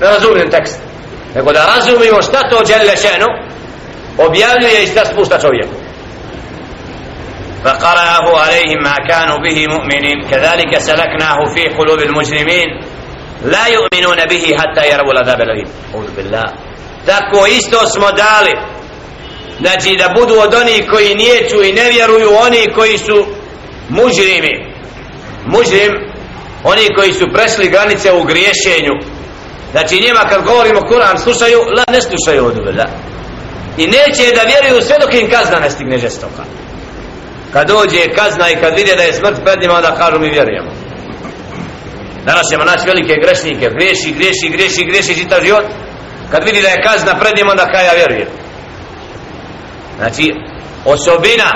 nerazumljen 0.00 0.50
tekst 0.50 0.80
nego 1.34 1.52
da 1.52 1.72
razumimo 1.76 2.22
šta 2.22 2.48
to 2.50 2.56
Jelle 2.56 2.96
šenu 2.96 3.26
objavljuje 4.18 4.84
i 4.84 4.86
šta 4.86 5.04
spušta 5.04 5.38
čovjeku 5.40 5.74
فقرأه 7.64 8.38
عليهم 8.40 8.82
ما 8.82 8.96
كانوا 9.08 9.38
به 9.38 9.66
مؤمنين 9.66 10.28
كذلك 10.30 10.78
سلكناه 10.78 11.38
في 11.54 11.68
قلوب 11.68 11.98
المجرمين 11.98 12.68
La 13.43 13.65
yu'minuna 13.69 14.25
bihi 14.29 14.53
hatta 14.53 14.85
يروا 14.85 15.11
العذاب 15.11 15.41
الأليم 15.41 15.67
أعوذ 15.93 16.09
billah. 16.15 16.45
تكو 17.07 17.45
إستو 17.45 17.85
smo 17.85 18.11
dali. 18.11 18.53
Znači 19.59 19.95
da 19.95 20.13
budu 20.19 20.33
od 20.39 20.53
onih 20.53 20.83
koji 20.91 21.15
nijeću 21.15 21.63
i 21.63 21.73
ne 21.73 21.89
vjeruju 21.89 22.29
Oni 22.41 22.67
koji 22.75 22.97
su 22.97 23.25
mužrimi. 23.89 24.73
Mužrim 25.45 25.91
Oni 26.63 26.95
koji 26.97 27.13
su 27.13 27.25
prešli 27.33 27.69
granice 27.69 28.13
u 28.13 28.23
griješenju. 28.23 28.93
Znači 29.71 29.95
njima 29.95 30.19
kad 30.29 30.43
govorimo 30.43 30.79
Kur'an 30.79 31.17
slušaju 31.17 31.59
La 31.77 31.83
ne 31.93 32.01
slušaju 32.01 32.45
od 32.45 32.57
ubeda 32.57 32.85
I 33.77 33.87
neće 33.87 34.35
da 34.35 34.41
vjeruju 34.41 34.81
sve 34.81 34.95
dok 35.01 35.13
im 35.13 35.29
kazna 35.29 35.59
ne 35.59 35.69
stigne 35.69 35.97
žestoka. 35.97 36.43
Kad 37.53 37.67
dođe 37.67 38.13
kazna 38.15 38.49
i 38.49 38.55
kad 38.55 38.75
vide 38.75 38.95
da 38.95 39.03
je 39.03 39.13
smrt 39.13 39.35
pred 39.43 39.61
njima 39.61 39.73
Onda 39.73 39.95
kažu 39.95 40.19
mi 40.19 40.29
vjerujemo. 40.29 40.84
danas 42.26 42.42
ćemo 42.50 42.64
naći 42.64 42.86
velike 42.86 43.14
grešnike 43.24 43.70
griješi, 43.76 44.12
griješi, 44.12 44.48
griješi, 44.48 44.84
griješi 44.84 45.18
čitav 45.20 45.44
život 45.44 45.64
kad 46.30 46.44
vidi 46.44 46.62
da 46.62 46.68
je 46.68 46.82
kazna 46.82 47.14
pred 47.20 47.32
njima 47.36 47.50
onda 47.50 47.66
kaj 47.72 47.86
ja 47.86 47.92
vjerujem 47.92 48.28
znači 49.98 50.34
osobina 50.84 51.50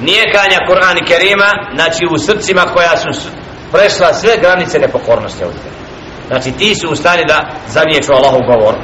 nijekanja 0.00 0.58
Kur'ana 0.68 0.98
i 1.02 1.06
Kerima 1.06 1.50
znači 1.74 2.02
u 2.14 2.18
srcima 2.18 2.62
koja 2.74 2.96
su 2.96 3.28
prešla 3.72 4.14
sve 4.14 4.36
granice 4.40 4.78
nepokornosti 4.78 5.44
ovdje 5.44 5.60
znači 6.28 6.52
ti 6.52 6.74
su 6.74 6.88
u 6.90 6.96
stani 6.96 7.24
da 7.24 7.50
zaniječu 7.68 8.12
Allahu 8.12 8.40
govor 8.52 8.74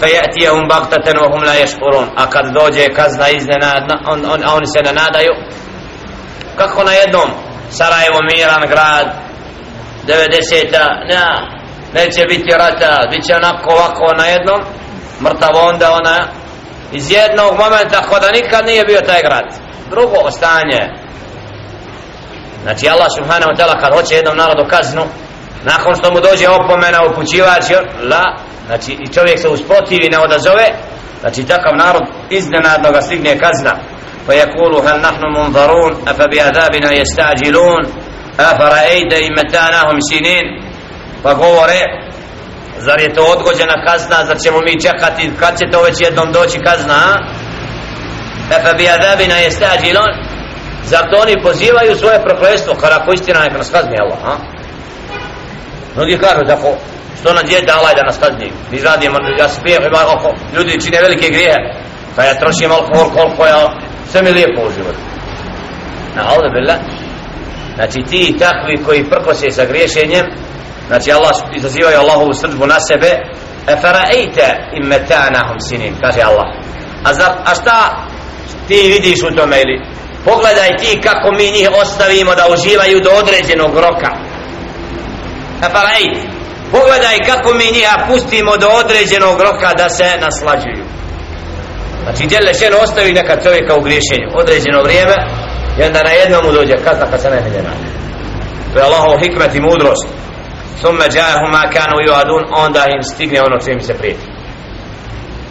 فيأتيهم 0.00 0.68
بغتة 0.68 1.20
وهم 1.20 1.44
لا 1.44 1.54
يشكرون 1.54 2.06
a 2.16 2.30
kad 2.30 2.52
dođe 2.52 2.88
kazna 2.88 3.28
iznenadna 3.28 4.02
on, 4.06 4.24
on, 4.24 4.40
oni 4.56 4.66
se 4.66 4.82
ne 4.82 4.92
nadaju 4.92 5.32
kako 6.56 6.84
na 6.84 6.92
jednom 6.92 7.30
Sarajevo 7.70 8.18
miran 8.32 8.62
grad 8.68 9.23
90-a 10.07 10.85
ne, 11.07 11.21
neće 11.93 12.25
biti 12.25 12.51
rata 12.57 13.07
bit 13.11 13.25
će 13.25 13.35
onako 13.35 13.69
ovako 13.69 14.15
na 14.17 14.25
jednom 14.25 14.61
mrtavo 15.21 15.59
onda 15.69 15.91
ona 15.91 16.27
iz 16.91 17.11
jednog 17.11 17.51
momenta 17.59 18.01
hoda 18.09 18.31
nikad 18.31 18.65
nije 18.65 18.83
bio 18.85 19.01
taj 19.01 19.21
grad. 19.21 19.45
Drugo 19.89 20.31
stanje 20.31 20.81
znači 22.63 22.89
Allah 22.89 23.07
subhanahu 23.17 23.51
wa 23.51 23.57
ta'ala 23.57 23.81
kad 23.81 23.93
hoće 23.93 24.15
jednom 24.15 24.37
narodu 24.37 24.65
kaznu 24.69 25.03
nakon 25.63 25.95
što 25.95 26.11
mu 26.11 26.19
dođe 26.19 26.49
opomena 26.49 26.99
upućivač 27.09 27.65
la 28.11 28.23
znači 28.67 28.91
i 28.91 29.13
čovjek 29.13 29.39
se 29.39 29.49
uspotivi, 29.49 30.09
ne 30.09 30.19
odazove 30.19 30.65
znači 31.21 31.43
takav 31.43 31.73
narod 31.77 32.03
iznenadno 32.29 32.91
ga 32.91 33.01
stigne 33.01 33.39
kazna. 33.39 33.75
Pa 34.27 34.33
yakulu 34.33 34.83
hal 34.85 34.99
nahnu 35.01 35.27
munzarun 35.37 35.95
afa 36.05 36.25
bi 38.37 39.19
i 39.19 39.29
yastajilun 39.29 39.99
sinin? 40.09 40.45
Pa 41.23 41.33
govore 41.33 41.79
zar 42.77 42.99
je 42.99 43.13
to 43.13 43.23
odgođena 43.23 43.75
kazna? 43.87 44.25
Zar 44.25 44.37
ćemo 44.43 44.59
mi 44.59 44.81
čekati? 44.81 45.31
Kad 45.39 45.59
će 45.59 45.65
to 45.71 45.81
već 45.81 46.01
jednom 46.01 46.31
doći 46.31 46.59
kazna 46.59 47.01
efe 48.51 48.73
bi 48.77 48.89
adabina 48.89 49.35
yastajilun. 49.35 50.11
Zar 50.83 51.03
to 51.11 51.17
oni 51.17 51.43
pozivaju 51.43 51.95
svoje 51.95 52.23
prokletstvo? 52.23 52.73
Kada 52.81 52.95
ako 53.01 53.13
istina 53.13 53.39
neka 53.39 53.57
nas 53.57 53.69
kazni 53.71 53.95
Allah 53.99 54.19
ha? 54.23 54.35
mnogi 55.95 56.17
kažu 56.17 56.41
tako 56.47 56.77
što 57.19 57.33
nam 57.33 57.45
djede 57.45 57.71
Allah 57.71 57.95
da 57.95 58.03
nas 58.03 58.17
kazni? 58.17 58.51
Mi 58.71 58.81
radimo, 58.81 59.17
ja 59.39 59.49
spijem 59.49 59.83
ima 59.83 59.99
oko 60.15 60.35
ljudi 60.55 60.81
čine 60.83 61.01
velike 61.01 61.27
grijehe. 61.27 61.59
Pa 62.15 62.23
ja 62.23 62.39
trošim 62.39 62.71
alkohol 62.71 63.09
koliko 63.09 63.45
ja 63.45 63.79
sve 64.11 64.21
mi 64.21 64.31
lijepo 64.31 64.61
u 64.61 64.71
životu. 64.71 64.99
Na 66.15 66.23
ovdje 66.33 66.49
bila 66.49 66.75
znači 67.75 67.99
ti 68.09 68.35
takvi 68.39 68.83
koji 68.85 69.09
prkose 69.09 69.51
sa 69.51 69.65
griješenjem 69.65 70.25
znači 70.87 71.11
Allah 71.11 71.31
izazivaju 71.55 71.99
Allahovu 71.99 72.33
srđbu 72.33 72.65
na 72.67 72.79
sebe 72.79 73.11
e 73.67 73.75
faraejte 73.81 74.47
im 74.73 74.87
metanahum 74.87 75.59
sinin 75.59 75.95
kaže 76.01 76.21
Allah. 76.21 76.47
A, 77.03 77.13
zar, 77.13 77.31
a 77.45 77.55
šta 77.55 78.07
ti 78.67 78.91
vidiš 78.93 79.23
u 79.23 79.35
tome 79.35 79.61
ili? 79.61 79.81
Pogledaj 80.25 80.77
ti 80.77 81.01
kako 81.03 81.31
mi 81.31 81.51
njih 81.51 81.69
ostavimo 81.81 82.35
da 82.35 82.53
uživaju 82.53 82.99
do 82.99 83.09
određenog 83.09 83.73
roka. 83.75 84.11
E 85.65 85.69
pogledaj 86.71 87.17
kako 87.25 87.53
mi 87.53 87.65
njih 87.65 87.89
pustimo 88.07 88.57
do 88.57 88.67
određenog 88.67 89.41
roka 89.41 89.73
da 89.77 89.89
se 89.89 90.17
naslađuju. 90.21 90.85
Znači 92.03 92.27
djele 92.27 92.53
šeno 92.53 92.77
ostavi 92.77 93.13
neka 93.13 93.41
čovjeka 93.43 93.75
u 93.75 93.81
griješenju. 93.81 94.27
Određeno 94.33 94.83
vrijeme 94.83 95.15
i 95.79 95.83
onda 95.83 96.03
na 96.03 96.11
jednom 96.11 96.53
dođe 96.53 96.75
kazna 96.83 97.05
kad 97.11 97.21
se 97.21 97.29
najmilje 97.29 97.61
nađe 97.63 98.05
to 98.75 98.79
je 98.79 98.85
Allahov 98.85 99.17
hikmet 99.23 99.55
i 99.55 99.61
mudrost. 99.61 100.07
Summe 100.81 101.05
džahum 101.13 101.51
ma 101.51 101.63
kanu 101.75 101.97
juadun 102.07 102.43
onda 102.65 102.81
im 102.95 103.03
stigne 103.03 103.39
ono 103.41 103.59
što 103.61 103.71
im 103.71 103.81
se 103.81 103.93
prijeti. 103.93 104.25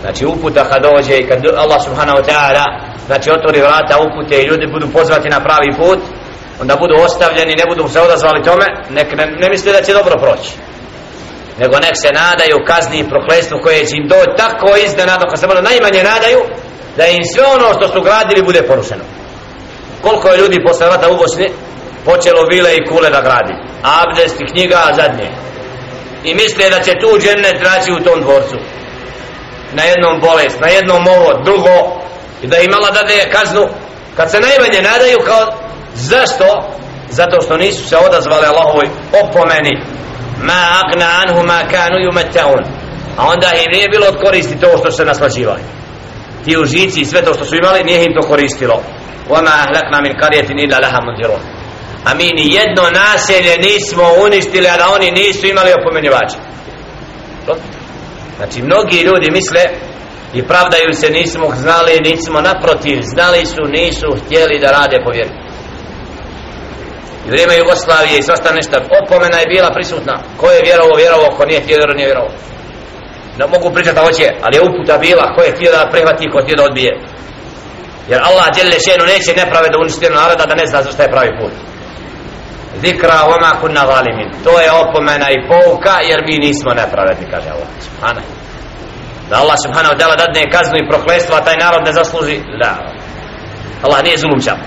Znači 0.01 0.27
uputa 0.27 0.65
kad 0.71 0.83
dođe 0.83 1.15
i 1.19 1.27
kad 1.29 1.39
Allah 1.65 1.81
subhanahu 1.85 2.19
wa 2.19 2.25
ta'ala 2.31 2.65
znači 3.07 3.31
otvori 3.31 3.61
vrata 3.61 3.95
upute 4.07 4.35
i 4.43 4.47
ljudi 4.47 4.67
budu 4.67 4.87
pozvati 4.97 5.29
na 5.29 5.41
pravi 5.47 5.71
put 5.81 6.01
onda 6.61 6.77
budu 6.77 6.95
ostavljeni 7.07 7.61
ne 7.61 7.67
budu 7.71 7.89
se 7.89 8.01
odazvali 8.01 8.43
tome 8.43 8.67
nek 8.91 9.09
ne, 9.19 9.27
ne 9.43 9.49
misle 9.51 9.73
da 9.73 9.83
će 9.83 9.93
dobro 9.93 10.15
proći. 10.25 10.51
Nego 11.61 11.75
nek 11.87 11.97
se 12.05 12.11
nadaju 12.23 12.57
kazni 12.71 12.99
i 12.99 13.09
prokletstvu 13.13 13.59
koje 13.63 13.87
će 13.87 13.97
im 13.97 14.09
doći 14.09 14.37
tako 14.37 14.69
iznenadno 14.87 15.27
kad 15.31 15.41
se 15.41 15.47
možda 15.47 15.63
najmanje 15.71 16.03
nadaju 16.13 16.41
da 16.97 17.05
im 17.07 17.25
sve 17.33 17.45
ono 17.57 17.69
što 17.77 17.89
su 17.89 18.01
gradili 18.07 18.43
bude 18.43 18.63
porušeno 18.63 19.05
koliko 20.05 20.29
je 20.29 20.39
ljudi 20.39 20.65
posle 20.67 20.87
rata 20.87 21.11
u 21.11 21.17
Bosni 21.17 21.49
počelo 22.05 22.47
vile 22.51 22.71
i 22.77 22.87
kule 22.89 23.11
da 23.11 23.21
gradi? 23.21 23.55
Abdest 24.03 24.37
i 24.41 24.51
knjiga 24.53 24.81
zadnje. 24.97 25.29
I 26.25 26.35
misle 26.35 26.71
da 26.71 26.81
će 26.81 26.93
tu 27.03 27.19
džennet 27.19 27.57
traći 27.63 27.93
u 27.93 28.05
tom 28.05 28.21
dvorcu. 28.21 28.57
Na 29.73 29.83
jednom 29.83 30.21
bolest, 30.21 30.61
na 30.61 30.69
jednom 30.69 31.03
ovo, 31.17 31.43
drugo. 31.45 31.77
I 32.43 32.47
da 32.47 32.59
imala 32.59 32.91
da 32.91 33.13
je 33.13 33.31
kaznu. 33.31 33.69
Kad 34.17 34.31
se 34.31 34.41
najmanje 34.41 34.83
nadaju 34.83 35.19
kao 35.27 35.45
zašto? 35.95 36.75
zato 37.15 37.41
što 37.41 37.57
nisu 37.57 37.89
se 37.89 37.97
odazvali 37.97 38.47
Allahovoj 38.47 38.87
opomeni. 39.23 39.75
Ma 40.43 40.63
agna 40.81 41.09
anhu 41.23 41.47
ma 41.47 41.61
kanu 41.71 41.97
yumattaun. 42.07 42.63
A 43.17 43.29
onda 43.33 43.49
im 43.65 43.71
nije 43.73 43.89
bilo 43.89 44.07
od 44.07 44.17
koristi 44.25 44.61
to 44.61 44.79
što 44.79 44.91
se 44.91 45.05
naslađivali. 45.05 45.61
Ti 46.45 46.57
užici 46.57 47.01
i 47.01 47.05
sve 47.05 47.23
to 47.23 47.35
što 47.35 47.45
su 47.45 47.57
imali 47.57 47.85
nije 47.85 48.05
im 48.05 48.15
to 48.21 48.29
koristilo. 48.29 48.83
وما 49.30 49.50
أهلكنا 49.64 50.00
من 50.02 50.14
قرية 50.22 50.50
إلا 50.66 50.80
لها 50.80 51.00
منذرون 51.08 51.60
a 52.06 52.14
mi 52.16 52.32
ni 52.34 52.54
jedno 52.54 52.84
naselje 52.90 53.58
nismo 53.58 54.04
uništili 54.26 54.68
a 54.68 54.78
da 54.78 54.90
oni 54.96 55.12
nisu 55.12 55.48
imali 55.48 55.72
opomenjivača 55.80 56.38
znači 58.38 58.62
mnogi 58.62 58.98
ljudi 59.02 59.32
misle 59.32 59.62
i 60.34 60.44
pravdaju 60.44 60.94
se 60.94 61.10
nismo 61.10 61.52
znali 61.56 62.00
nismo 62.04 62.42
naprotiv 62.42 63.02
znali 63.02 63.46
su 63.46 63.64
nisu 63.78 64.08
htjeli 64.26 64.60
da 64.60 64.72
rade 64.72 64.98
po 65.06 65.12
vjeru 65.12 65.30
i 67.28 67.30
vrijeme 67.30 67.58
Jugoslavije 67.58 68.20
i 68.20 68.24
svašta 68.24 68.54
nešto 68.54 68.78
opomena 69.04 69.38
je 69.40 69.52
bila 69.54 69.70
prisutna 69.74 70.16
ko 70.38 70.52
je 70.52 70.62
vjerovo 70.64 70.96
vjerovo 70.96 71.26
ko 71.38 71.46
nije 71.46 71.62
htio 71.62 71.78
vjerovo 71.78 71.98
nije 71.98 72.08
vjerovo 72.08 72.30
ne 73.40 73.46
mogu 73.54 73.74
pričati 73.74 73.96
da 73.96 74.02
hoće 74.02 74.26
ali 74.44 74.56
je 74.56 74.62
uputa 74.62 74.98
bila 74.98 75.34
ko 75.36 75.42
je 75.42 75.52
htio 75.52 75.72
da 75.72 75.90
prihvati 75.92 76.30
ko 76.32 76.42
htio 76.44 76.56
da 76.56 76.64
odbije 76.64 76.92
jer 78.09 78.21
Allah 78.29 78.47
djelje 78.55 78.79
šenu 78.87 79.05
neće 79.13 79.31
neprave 79.41 79.69
da 79.69 79.79
uništiti 79.79 80.15
naroda 80.15 80.45
da 80.47 80.55
ne 80.55 80.67
zna 80.67 80.83
zašto 80.83 81.03
je 81.03 81.15
pravi 81.15 81.33
put. 81.41 81.53
Zikra 82.83 83.19
oma 83.37 83.61
kunna 83.61 83.83
zalimin. 83.93 84.31
to 84.45 84.61
je 84.61 84.71
opomena 84.73 85.29
i 85.31 85.43
pouka 85.49 85.95
jer 86.09 86.21
mi 86.29 86.39
nismo 86.47 86.71
nepravedni 86.75 87.27
kaže 87.31 87.49
Allah 87.49 87.69
Subhana. 87.87 88.23
da 89.31 89.37
Allah 89.43 89.57
subhanahu 89.65 89.95
wa 89.95 89.99
ta'ala 90.01 90.17
dadne 90.17 90.51
kaznu 90.51 90.77
i 90.79 90.89
proklestva 90.89 91.41
taj 91.41 91.57
narod 91.57 91.83
ne 91.85 91.93
zasluži 91.93 92.37
da. 92.61 92.73
Allah 93.83 94.03
nije 94.03 94.19
zulumčan 94.19 94.59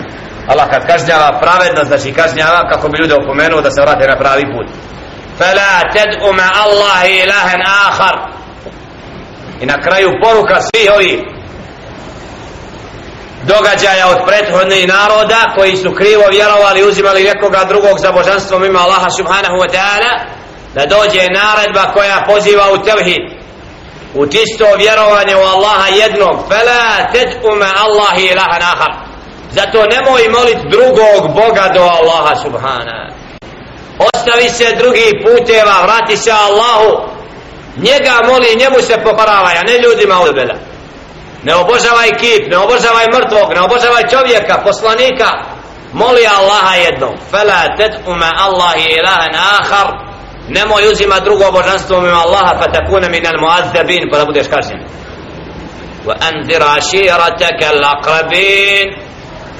Allah 0.47 0.67
kad 0.69 0.87
kažnjava 0.87 1.39
pravedno 1.41 1.83
znači 1.83 2.13
kažnjava 2.13 2.69
kako 2.71 2.89
bi 2.89 2.97
ljude 2.97 3.15
opomenuo 3.15 3.61
da 3.61 3.71
se 3.71 3.81
vrate 3.81 4.07
na 4.07 4.17
pravi 4.17 4.43
put. 4.53 4.67
Fala 5.37 5.73
tad'u 5.95 6.33
ma 6.33 6.47
Allah 6.63 6.99
ilahan 7.21 7.61
akhar. 7.87 8.15
I 9.61 9.65
na 9.65 9.77
kraju 9.81 10.09
poruka 10.23 10.61
svih 10.61 10.91
ovih 10.95 11.36
događaja 13.47 14.07
od 14.07 14.19
prethodnih 14.27 14.87
naroda 14.87 15.53
koji 15.57 15.75
su 15.75 15.91
krivo 15.91 16.23
vjerovali 16.31 16.87
uzimali 16.89 17.23
nekoga 17.23 17.63
drugog 17.63 17.99
za 17.99 18.11
božanstvo 18.11 18.59
mimo 18.59 18.79
Allaha 18.79 19.09
subhanahu 19.09 19.57
wa 19.63 19.69
ta'ala 19.75 20.11
da 20.75 20.85
dođe 20.85 21.23
naredba 21.39 21.91
koja 21.93 22.23
poziva 22.27 22.65
u 22.73 22.77
tevhid 22.77 23.23
u 24.13 24.25
čisto 24.25 24.65
vjerovanje 24.77 25.35
u 25.35 25.45
Allaha 25.53 25.87
jednog 25.87 26.35
fela 26.49 26.81
tad'u 27.13 27.55
ma 27.59 27.71
ilaha 27.87 28.19
ilahan 28.31 28.61
akhar 28.61 29.07
Zato 29.51 29.85
nemoj 29.85 30.29
molit 30.29 30.57
drugog 30.71 31.21
Boga 31.33 31.71
do 31.73 31.81
Allaha 31.81 32.35
subhana. 32.35 33.09
Ostavi 34.13 34.49
se 34.49 34.75
drugi 34.77 35.23
puteva, 35.23 35.81
vrati 35.83 36.17
se 36.17 36.31
Allahu. 36.31 36.91
Njega 37.77 38.13
moli, 38.27 38.55
njemu 38.59 38.81
se 38.81 38.97
poparavaj 39.03 39.57
a 39.57 39.63
ne 39.63 39.77
ljudima 39.77 40.19
odbela. 40.21 40.55
Ne 41.47 41.55
obožavaj 41.55 42.11
kip, 42.21 42.51
ne 42.51 42.57
obožavaj 42.57 43.07
mrtvog, 43.15 43.49
ne 43.55 43.61
obožavaj 43.61 44.03
čovjeka, 44.13 44.55
poslanika. 44.67 45.29
Moli 45.93 46.25
Allaha 46.37 46.73
jednom. 46.75 47.15
Fela 47.31 47.61
ted'uma 47.79 48.29
Allahi 48.45 48.83
ilahan 48.99 49.35
ahar. 49.35 49.87
Nemoj 50.47 50.91
uzima 50.91 51.19
drugo 51.19 51.51
božanstvo 51.51 52.01
mimo 52.01 52.19
Allaha, 52.25 52.59
pa 52.59 52.67
takune 52.71 53.09
minal 53.09 53.39
muazzabin, 53.39 54.03
pa 54.11 54.17
da 54.17 54.25
budeš 54.25 54.47
kažen. 54.47 54.79
Wa 56.05 56.15
anzir 56.29 56.61
aširataka 56.77 57.65
al-aqrabin 57.75 58.87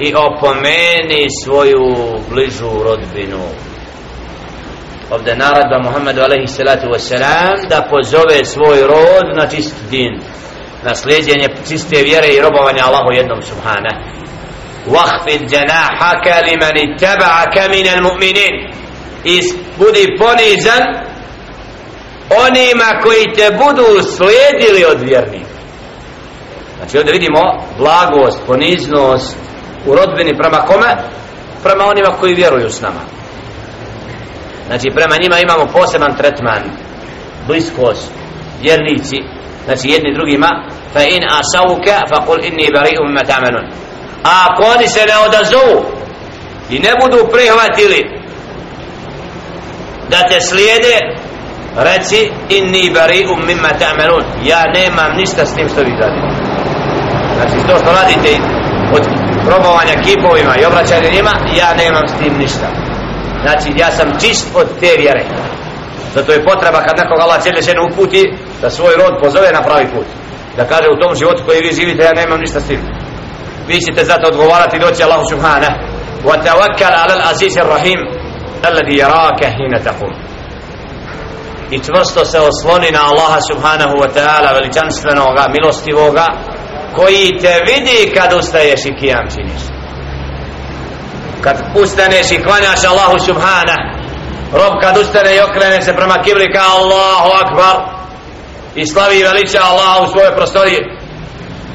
i 0.00 0.14
opomeni 0.14 1.26
svoju 1.44 1.86
bližu 2.30 2.70
rodbinu 2.84 3.44
ovdje 5.10 5.36
naradba 5.36 5.78
Muhammedu 5.78 6.22
alaihi 6.22 6.46
salatu 6.46 6.86
wasalam 6.86 7.68
da 7.68 7.86
pozove 7.90 8.44
svoj 8.44 8.80
rod 8.80 9.36
na 9.36 9.46
čist 9.46 9.76
din 9.90 10.20
na 10.84 10.94
slijedjenje 10.94 11.48
čiste 11.68 12.02
vjere 12.02 12.28
i 12.28 12.40
robovanja 12.40 12.84
Allahu 12.86 13.12
jednom 13.12 13.42
subhana 13.42 13.90
wahfid 14.86 15.52
janahaka 15.52 16.40
liman 16.46 16.76
ittaba'aka 16.76 17.68
min 17.70 17.86
almu'minin 17.86 18.72
is 19.24 19.54
i 19.54 19.58
budi 19.78 20.16
ponizan 20.18 20.82
onima 22.46 23.00
koji 23.02 23.34
te 23.36 23.50
budu 23.50 24.02
slijedili 24.02 24.84
od 24.84 25.00
vjernika 25.00 25.58
znači 26.78 26.98
ovdje 26.98 27.12
vidimo 27.12 27.40
blagost, 27.78 28.38
poniznost 28.46 29.36
u 29.86 29.94
rodbini 29.94 30.36
prema 30.36 30.56
kome? 30.56 30.96
Prema 31.62 31.84
onima 31.84 32.16
koji 32.20 32.34
vjeruju 32.34 32.70
s 32.70 32.80
nama. 32.80 33.00
Znači 34.66 34.88
prema 34.94 35.16
njima 35.22 35.38
imamo 35.38 35.66
poseban 35.72 36.16
tretman, 36.16 36.62
bliskost, 37.46 38.10
vjernici, 38.62 39.16
znači 39.68 39.88
jedni 39.94 40.14
drugima, 40.14 40.50
fa 40.92 41.02
in 41.02 41.22
asauka 41.40 41.96
fa 42.10 42.18
kul 42.26 42.40
inni 42.48 42.66
bari'um 42.76 43.06
mimma 43.06 43.24
ta'malun. 43.30 43.64
A 44.24 44.30
ako 44.46 44.62
oni 44.74 44.88
se 44.88 45.00
ne 45.10 45.16
odazovu 45.26 45.76
i 46.70 46.78
ne 46.78 46.92
budu 47.00 47.18
prihvatili 47.32 48.00
da 50.10 50.18
te 50.28 50.40
slijede, 50.40 50.96
reci 51.76 52.30
inni 52.48 52.92
bari'um 52.98 53.46
mimma 53.46 53.72
ta'malun. 53.80 54.24
Ja 54.50 54.62
nemam 54.74 55.16
ništa 55.16 55.46
s 55.46 55.54
tim 55.54 55.68
što 55.68 55.80
vi 55.80 55.92
radite. 56.00 56.28
Znači 57.36 57.56
to 57.68 57.74
što 57.78 57.90
radite 58.00 58.30
od 58.96 59.02
robovanja 59.52 59.94
kipovima 60.04 60.54
i 60.56 60.64
obraćanja 60.64 61.08
njima 61.16 61.32
ja 61.60 61.74
nemam 61.82 62.08
s 62.08 62.14
tim 62.20 62.34
ništa 62.38 62.68
znači 63.42 63.68
ja 63.76 63.90
sam 63.90 64.08
čist 64.20 64.46
od 64.54 64.66
te 64.80 64.90
vjere 64.98 65.24
zato 66.14 66.32
je 66.32 66.44
potreba 66.44 66.80
kad 66.86 66.96
nekog 66.98 67.18
Allah 67.20 67.42
cijele 67.42 67.62
žene 67.62 67.80
uputi 67.90 68.34
da 68.62 68.70
svoj 68.70 68.94
rod 69.02 69.14
pozove 69.22 69.52
na 69.52 69.62
pravi 69.62 69.86
put. 69.94 70.06
Da 70.56 70.64
kaže 70.64 70.88
u 70.90 71.00
tom 71.00 71.14
životu 71.14 71.42
koji 71.46 71.60
vi 71.60 71.72
živite 71.80 72.02
ja 72.02 72.12
nemam 72.12 72.40
ništa 72.40 72.60
s 72.60 72.66
tim. 72.66 72.80
Vi 73.68 73.80
ćete 73.80 74.04
zato 74.04 74.28
odgovarati 74.28 74.78
doći 74.78 75.02
Allahu 75.02 75.24
subhana 75.30 75.70
wa 76.24 76.36
tawakkal 76.44 76.94
ala 77.02 77.14
al-aziz 77.18 77.54
ar-rahim 77.62 78.00
alladhi 78.68 78.94
yaraka 79.02 79.46
hina 79.56 79.78
taqum. 79.88 80.12
I 81.70 81.78
čvrsto 81.78 82.24
se 82.24 82.38
osloni 82.40 82.90
na 82.90 83.00
Allaha 83.10 83.40
subhanahu 83.50 83.94
wa 84.02 84.08
ta'ala 84.16 84.52
veličanstvenoga 84.52 85.44
milostivoga 85.48 86.26
koji 86.96 87.38
te 87.42 87.54
vidi 87.68 88.12
kad 88.16 88.32
ustaješ 88.32 88.84
i 88.84 88.96
kijam 89.00 89.26
činiš. 89.34 89.62
Kad 91.40 91.56
ustaneš 91.82 92.30
i 92.30 92.42
klanjaš 92.42 92.84
Allahu 92.84 93.18
subhana 93.18 93.76
rob 94.52 94.72
kad 94.82 94.96
ustane 94.96 95.36
i 95.36 95.40
okrene 95.40 95.82
se 95.82 95.96
prema 95.96 96.14
kibli 96.24 96.52
ka 96.52 96.62
Allahu 96.78 97.30
akbar 97.44 97.97
i 98.80 98.86
slavi 98.86 99.22
veliča 99.22 99.58
Allah 99.62 100.08
u 100.08 100.12
svojoj 100.12 100.36
prostoriji. 100.36 100.78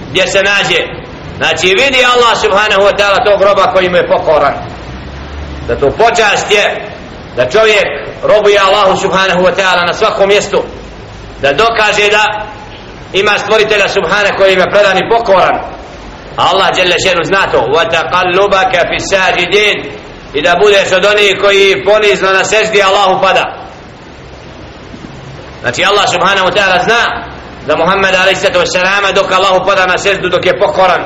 Gdje 0.10 0.28
se 0.28 0.42
nađe. 0.44 0.82
Znači 1.38 1.68
vidi 1.68 2.06
Allah 2.14 2.38
subhanahu 2.42 2.82
wa 2.82 2.94
ta'ala 2.98 3.26
tog 3.26 3.42
roba 3.42 3.72
koji 3.74 3.90
mu 3.90 3.98
je 3.98 4.08
pokoran. 4.08 4.54
Da 5.68 5.76
to 5.80 5.90
počast 5.90 6.52
je 6.52 6.66
da 7.36 7.50
čovjek 7.50 7.86
robuje 8.24 8.60
Allahu 8.60 8.98
subhanahu 8.98 9.42
wa 9.42 9.54
ta'ala 9.58 9.88
na 9.88 9.94
svakom 9.94 10.28
mjestu. 10.28 10.64
Da 11.42 11.54
dokaže 11.54 12.10
da 12.12 12.26
ima 13.14 13.32
stvoritelja 13.38 13.90
subhana 13.90 14.38
koji 14.38 14.54
ima 14.54 14.66
predan 14.74 14.98
i 14.98 15.10
pokoran. 15.10 15.60
Allah 16.38 16.68
dželle 16.76 16.96
šenu 17.08 17.24
zna 17.24 17.48
to. 17.52 17.58
wa 17.58 17.86
taqallubaka 17.92 18.80
fi 18.90 18.98
sajidin 19.12 19.78
i 20.34 20.42
da 20.42 20.56
budeš 20.64 20.92
od 20.92 21.06
onih 21.06 21.38
koji 21.42 21.84
ponizno 21.86 22.32
na 22.32 22.44
seždi 22.44 22.84
Allahu 22.84 23.22
pada 23.22 23.63
znači 25.64 25.82
Allah 25.86 26.06
subhanahu 26.14 26.48
wa 26.48 26.54
ta'ala 26.56 26.84
zna 26.84 27.04
da 27.68 27.76
Muhammed 27.76 28.16
alaihissalatu 28.16 28.60
wassalama 28.60 29.12
dok 29.16 29.32
Allahu 29.32 29.66
pada 29.66 29.86
na 29.86 29.98
seždu 29.98 30.30
dok 30.30 30.46
je 30.46 30.60
pokoran 30.60 31.02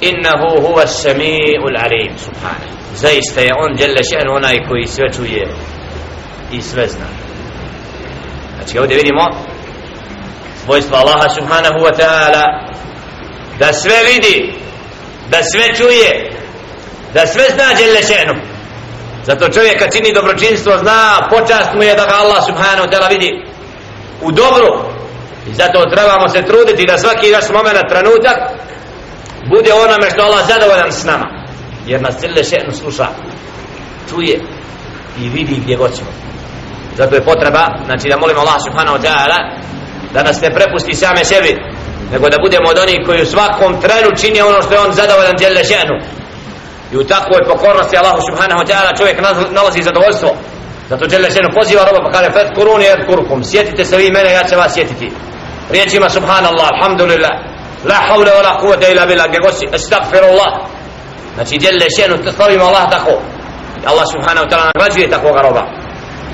innahu 0.00 0.48
huwa 0.66 0.82
as-sami'ul 0.82 1.76
alim 1.84 2.18
subhanahu. 2.18 2.74
Zaista 2.94 3.40
je 3.40 3.52
on 3.64 3.76
djelle 3.76 4.02
šenu 4.04 4.34
onaj 4.34 4.56
koji 4.68 4.86
sve 4.86 5.12
čuje 5.12 5.48
i 6.52 6.62
sve 6.62 6.88
zna. 6.88 7.06
Znači 8.56 8.78
ovdje 8.78 8.96
vidimo 8.96 9.24
svojstvo 10.64 10.96
Allaha 10.96 11.28
subhanahu 11.28 11.78
wa 11.78 11.92
ta'ala 12.00 12.44
da 13.58 13.72
sve 13.72 13.98
vidi 14.12 14.54
da 15.30 15.38
sve 15.42 15.74
čuje 15.74 16.30
da 17.14 17.26
sve 17.26 17.44
zna 17.54 17.74
djelle 17.76 18.00
še'nu 18.00 18.47
zato 19.28 19.48
čovjek 19.48 19.78
kad 19.78 19.92
čini 19.92 20.12
dobročinstvo 20.14 20.72
zna 20.78 21.28
počast 21.30 21.70
mu 21.74 21.82
je 21.82 21.94
da 21.94 22.04
ga 22.04 22.14
Allah 22.24 22.40
subhanahu 22.46 22.84
wa 22.86 22.90
ta'ala 22.92 23.08
vidi 23.08 23.30
u 24.22 24.32
dobru. 24.32 24.70
I 25.50 25.54
zato 25.54 25.78
trebamo 25.94 26.28
se 26.28 26.42
truditi 26.42 26.86
da 26.86 26.98
svaki 26.98 27.30
naš 27.30 27.48
moment 27.48 27.88
trenutak 27.88 28.38
bude 29.52 29.70
onome 29.72 30.10
što 30.10 30.22
Allah 30.22 30.42
zadovoljan 30.48 30.92
s 30.92 31.04
nama. 31.04 31.26
Jer 31.86 32.02
nas 32.02 32.16
cilje 32.20 32.42
še'nu 32.42 32.72
sluša 32.80 33.06
čuje 34.10 34.40
i 35.20 35.28
vidi 35.28 35.56
gdje 35.62 35.76
god 35.76 35.90
zato 36.96 37.14
je 37.14 37.24
potreba 37.24 37.64
znači 37.86 38.08
da 38.08 38.16
molimo 38.18 38.40
Allah 38.40 38.58
subhanahu 38.66 38.96
wa 38.98 39.02
ta'ala 39.06 39.38
da 40.14 40.22
nas 40.22 40.40
ne 40.40 40.50
prepusti 40.50 40.94
same 40.94 41.24
sebi 41.24 41.52
nego 42.12 42.28
da 42.28 42.36
budemo 42.44 42.68
od 42.68 42.78
onih 42.78 42.98
koji 43.06 43.22
u 43.22 43.32
svakom 43.34 43.80
trenu 43.80 44.10
čini 44.20 44.40
ono 44.40 44.62
što 44.62 44.72
je 44.74 44.80
on 44.80 44.92
zadovoljan 44.92 45.36
djelje 45.38 45.62
še'nu. 45.64 45.96
I 46.92 46.96
u 46.96 47.04
takvoj 47.04 47.42
pokornosti 47.50 47.96
Allahu 47.96 48.20
subhanahu 48.28 48.60
wa 48.62 48.66
ta'ala 48.70 48.98
čovjek 48.98 49.20
nalazi 49.50 49.82
zadovoljstvo 49.82 50.30
zato 50.88 51.08
žele 51.08 51.30
se 51.30 51.40
poziva 51.60 51.82
roba 51.84 52.00
pa 52.04 52.10
kaže 52.10 52.30
fet 52.30 52.48
kuruni 52.54 52.84
ed 52.84 53.06
kurkum 53.06 53.44
sjetite 53.44 53.84
se 53.84 53.96
vi 53.96 54.10
mene 54.10 54.32
ja 54.32 54.44
će 54.44 54.56
vas 54.56 54.74
sjetiti 54.74 55.12
riječima 55.70 56.10
subhanallah 56.10 56.68
alhamdulillah 56.74 57.30
la 57.84 57.98
hawla 58.08 58.30
wa 58.36 58.42
la 58.42 58.58
kuvata 58.60 58.88
ila 58.88 59.06
billah 59.06 59.26
gdje 59.28 59.40
gosi 59.40 59.66
znači 61.34 61.60
žele 61.60 61.86
šenu 61.96 62.32
slavimo 62.36 62.64
Allah 62.64 62.90
tako 62.90 63.12
Allah 63.86 64.06
subhanahu 64.14 64.46
wa 64.46 64.50
ta'ala 64.50 64.70
nagrađuje 64.74 65.10
takvoga 65.10 65.42
roba 65.42 65.62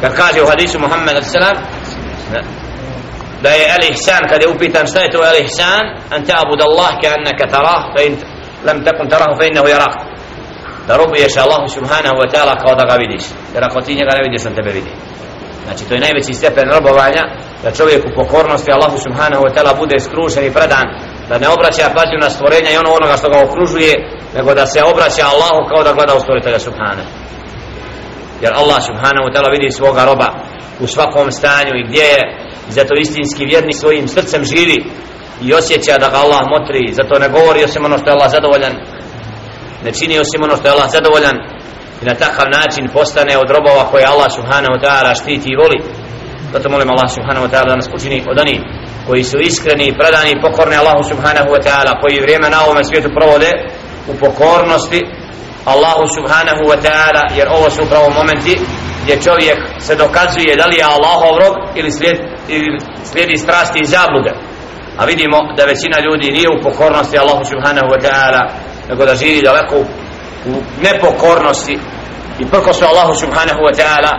kad 0.01 0.17
kaže 0.17 0.43
u 0.43 0.47
hadisu 0.47 0.79
Muhammed 0.79 1.17
a.s. 1.17 1.33
da 3.43 3.51
je 3.51 3.67
al-ihsan 3.77 4.29
kad 4.29 4.43
je 4.43 4.49
upitan 4.49 4.87
šta 4.87 5.01
je 5.01 5.11
to 5.11 5.19
al-ihsan 5.19 5.85
an 6.11 6.25
ta'bud 6.27 6.61
Allah 6.63 6.91
ka 7.03 7.09
annaka 7.17 7.47
tarah 7.47 7.83
fa 7.97 8.03
in 8.03 8.17
lam 8.65 8.85
takun 8.85 9.09
tarahu 9.09 9.37
fa 9.39 9.45
innahu 9.45 9.69
yarak 9.69 10.14
da 10.87 10.97
robuješ 10.97 11.37
Allahu 11.37 11.69
subhanahu 11.77 12.17
wa 12.23 12.29
ta'ala 12.33 12.55
kao 12.63 12.75
da 12.75 12.85
ga 12.91 12.97
vidiš. 13.05 13.25
Jer 13.55 13.65
ako 13.65 13.81
ti 13.81 13.99
njega 13.99 14.13
ne 14.17 14.23
vidiš 14.27 14.47
on 14.47 14.55
tebe 14.55 14.73
vidi. 14.79 14.93
Znači 15.65 15.85
to 15.89 15.95
je 15.95 16.05
najveći 16.07 16.33
stepen 16.41 16.69
robovanja 16.77 17.25
da 17.63 17.77
čovjek 17.79 18.03
u 18.05 18.15
pokornosti 18.21 18.73
Allahu 18.73 18.99
subhanahu 19.07 19.43
wa 19.47 19.53
ta'ala 19.55 19.73
bude 19.83 19.97
skrušen 20.01 20.45
i 20.47 20.55
predan 20.57 20.87
da 21.29 21.39
ne 21.39 21.49
obraća 21.49 21.95
pažnju 21.97 22.19
na 22.21 22.31
stvorenja 22.31 22.71
i 22.71 22.81
ono 22.83 22.91
onoga 22.99 23.17
što 23.17 23.29
ga 23.33 23.39
okružuje 23.47 23.95
nego 24.37 24.55
da 24.55 24.67
se 24.67 24.81
obraća 24.93 25.25
Allahu 25.33 25.61
kao 25.71 25.83
da 25.85 25.93
gleda 25.93 26.15
u 26.15 26.21
stvoritelja 26.21 26.59
subhanahu. 26.59 27.11
Jer 28.43 28.53
Allah 28.61 28.81
subhanahu 28.89 29.25
wa 29.27 29.33
ta'ala 29.35 29.51
vidi 29.51 29.71
svoga 29.71 30.05
roba 30.05 30.29
u 30.81 30.87
svakom 30.87 31.33
stanju 31.33 31.73
i 31.77 31.87
gdje 31.89 32.05
je. 32.15 32.23
Zato 32.69 32.95
istinski 32.95 33.45
vjerni 33.45 33.73
svojim 33.73 34.09
srcem 34.09 34.45
živi 34.45 34.85
i 35.43 35.55
osjeća 35.55 35.99
da 35.99 36.09
ga 36.09 36.17
Allah 36.17 36.43
motri. 36.53 36.93
Zato 36.93 37.19
ne 37.19 37.29
govori 37.29 37.65
osim 37.65 37.85
ono 37.85 37.99
što 37.99 38.11
je 38.11 38.13
Allah 38.13 38.31
zadovoljan 38.31 38.73
ne 39.85 39.93
čini 39.93 40.19
osim 40.19 40.43
ono 40.43 40.57
što 40.57 40.67
je 40.69 40.75
Allah 40.75 40.91
zadovoljan 40.91 41.37
i 42.03 42.05
na 42.05 42.15
takav 42.15 42.47
način 42.59 42.89
postane 42.97 43.39
od 43.39 43.49
robova 43.57 43.85
koje 43.91 44.05
Allah 44.07 44.31
subhanahu 44.39 44.75
wa 44.77 44.81
ta'ala 44.85 45.21
štiti 45.21 45.49
i 45.53 45.59
voli. 45.63 45.79
Zato 46.53 46.69
molim 46.69 46.91
Allah 46.91 47.11
subhanahu 47.17 47.47
wa 47.47 47.51
ta'ala 47.53 47.69
da 47.69 47.77
nas 47.77 47.91
učini 47.97 48.19
od 48.31 48.39
onih 48.45 48.61
koji 49.07 49.25
su 49.25 49.39
iskreni, 49.39 49.97
predani 49.99 50.31
i 50.31 50.41
pokorni 50.45 50.77
Allahu 50.77 51.03
subhanahu 51.11 51.49
wa 51.55 51.61
ta'ala 51.67 51.93
koji 52.03 52.25
vrijeme 52.25 52.51
na 52.51 52.59
ovome 52.65 52.85
svijetu 52.85 53.11
provode 53.19 53.51
u 54.13 54.15
pokornosti 54.25 55.01
Allahu 55.65 56.05
subhanahu 56.17 56.63
wa 56.71 56.79
ta'ala 56.85 57.23
jer 57.39 57.47
ovo 57.57 57.71
su 57.71 57.83
upravo 57.83 58.09
momenti 58.11 58.55
gdje 59.03 59.23
čovjek 59.23 59.59
se 59.79 59.95
dokazuje 59.97 60.57
da 60.57 60.67
li 60.67 60.77
je 60.77 60.85
Allahov 60.85 61.35
rob 61.43 61.55
ili, 61.75 61.91
slijed, 61.93 62.19
ili 62.49 62.79
slijedi 63.05 63.37
strasti 63.37 63.79
i 63.83 63.91
zablude. 63.95 64.33
A 64.99 65.05
vidimo 65.05 65.39
da 65.57 65.65
većina 65.65 65.97
ljudi 66.07 66.33
nije 66.37 66.49
u 66.49 66.63
pokornosti 66.63 67.19
Allahu 67.19 67.45
subhanahu 67.45 67.89
wa 67.95 68.01
ta'ala 68.05 68.43
nego 68.90 69.06
da 69.06 69.16
živi 69.16 69.42
daleko 69.42 69.76
u 70.46 70.54
nepokornosti 70.84 71.80
i 72.40 72.46
prko 72.46 72.74
su 72.74 72.86
Allahu 72.86 73.14
subhanahu 73.16 73.60
wa 73.68 73.74
ta'ala 73.80 74.12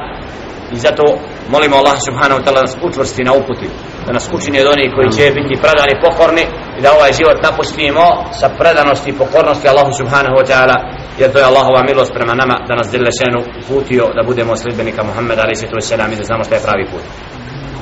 i 0.73 0.77
zato 0.79 1.05
molimo 1.49 1.77
Allah 1.77 1.97
subhanahu 2.09 2.41
wa 2.41 2.45
ta'ala 2.45 2.61
da 2.61 2.67
nas 2.69 2.77
učvrsti 2.83 3.25
na 3.25 3.33
uputi 3.33 3.69
da 4.07 4.13
nas 4.13 4.29
učini 4.33 4.61
od 4.61 4.67
onih 4.67 4.93
koji 4.97 5.11
će 5.17 5.33
biti 5.39 5.61
predani 5.63 5.93
i 5.93 6.01
pokorni 6.05 6.45
i 6.79 6.81
da 6.83 6.93
ovaj 6.93 7.13
život 7.13 7.39
napustimo 7.43 8.05
sa 8.41 8.49
predanosti 8.59 9.11
i 9.11 9.19
pokornosti 9.23 9.69
Allahu 9.69 9.93
subhanahu 10.01 10.37
wa 10.41 10.47
ta'ala 10.51 10.77
jer 11.19 11.33
to 11.33 11.39
je 11.39 11.45
Allahova 11.45 11.83
milost 11.83 12.13
prema 12.13 12.35
nama 12.35 12.57
da 12.69 12.75
nas 12.75 12.91
delešenu 12.91 13.41
uputio 13.61 14.05
da 14.17 14.23
budemo 14.23 14.57
sljedbenika 14.57 15.03
Muhammeda 15.05 15.43
alaihi 15.43 15.61
sallatu 15.61 15.77
wasalam 15.81 16.13
i 16.13 16.17
da 16.17 16.25
znamo 16.25 16.45
što 16.45 16.55
je 16.55 16.61
pravi 16.67 16.87
put 16.93 17.05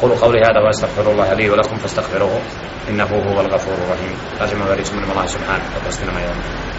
قولوا 0.03 0.17
قولي 0.17 0.39
هذا 0.39 0.61
واستغفر 0.67 1.11
الله 1.11 1.33
لي 1.35 1.51
ولكم 1.51 1.77
فاستغفروه 1.77 2.41
انه 2.89 3.05
هو 3.05 3.41
الغفور 3.41 3.75
الرحيم 3.75 4.17
ترجمه 4.39 4.71
وريش 4.71 4.91
من 4.93 5.11
الله 5.11 5.27
سبحانه 5.27 5.63
وتعالى 5.77 6.72